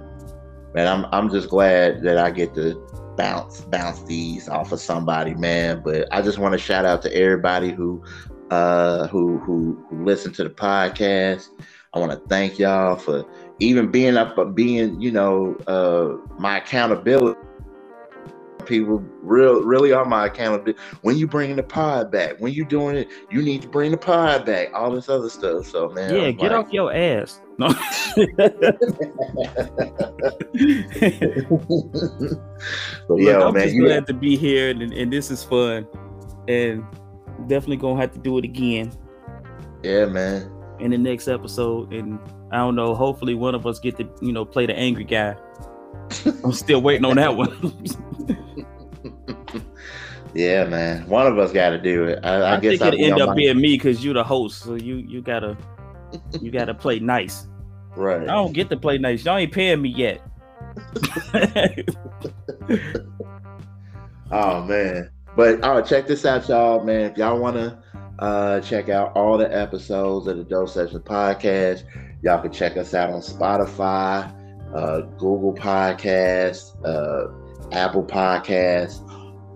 [0.74, 2.76] man, I'm I'm just glad that I get to
[3.16, 5.82] bounce bounce these off of somebody, man.
[5.84, 8.04] But I just want to shout out to everybody who
[8.52, 11.50] uh who who who listen to the podcast.
[11.94, 13.26] I want to thank y'all for
[13.60, 17.40] even being up being, you know, uh my accountability.
[18.66, 20.80] People real really are my accountability.
[21.02, 23.98] When you bringing the pod back, when you doing it, you need to bring the
[23.98, 24.70] pod back.
[24.74, 25.66] All this other stuff.
[25.66, 27.68] So man, yeah I'm get like- off your ass no
[28.16, 28.80] but
[33.10, 35.86] Look, yo, i'm man, just you glad to be here and, and this is fun
[36.48, 36.84] and
[37.48, 38.92] definitely gonna have to do it again
[39.84, 40.50] yeah, man.
[40.80, 42.18] in the next episode and
[42.52, 45.36] i don't know hopefully one of us get to you know play the angry guy
[46.44, 47.74] i'm still waiting on that one
[50.36, 51.08] Yeah, man.
[51.08, 52.20] One of us got to do it.
[52.24, 54.62] I, I, I, guess think it'll end up my- being me because you're the host,
[54.62, 55.58] so you you gotta
[56.40, 57.48] you gotta play nice.
[57.96, 58.22] right.
[58.22, 59.26] I don't get to play nice.
[59.26, 60.22] Y'all ain't paying me yet.
[64.32, 65.10] Oh man.
[65.36, 67.12] But uh, check this out, y'all, man.
[67.12, 67.78] If y'all want to
[68.20, 71.84] uh, check out all the episodes of the Dope Session podcast,
[72.22, 74.34] y'all can check us out on Spotify,
[74.74, 77.32] uh, Google Podcasts, uh,
[77.72, 79.00] Apple Podcasts,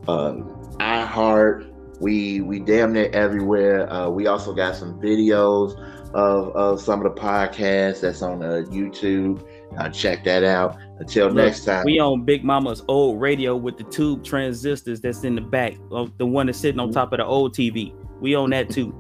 [0.08, 0.50] um,
[0.80, 1.70] iHeart.
[2.00, 3.92] We we damn near everywhere.
[3.92, 5.78] Uh, we also got some videos
[6.14, 9.46] of, of some of the podcasts that's on uh, YouTube.
[9.78, 10.78] Uh, check that out.
[11.00, 11.84] Until Look, next time.
[11.86, 16.16] we on Big Mama's old radio with the tube transistors that's in the back, of
[16.18, 17.94] the one that's sitting on top of the old TV.
[18.22, 18.94] We on that too.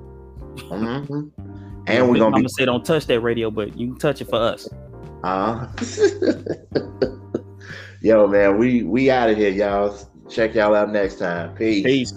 [0.55, 1.31] Mhm.
[1.87, 4.29] And we're gonna Mama be say don't touch that radio, but you can touch it
[4.29, 4.69] for us.
[5.23, 5.67] uh
[8.01, 9.97] Yo man, we we out of here, y'all.
[10.29, 11.55] Check y'all out next time.
[11.55, 11.83] Peace.
[11.83, 12.13] Peace.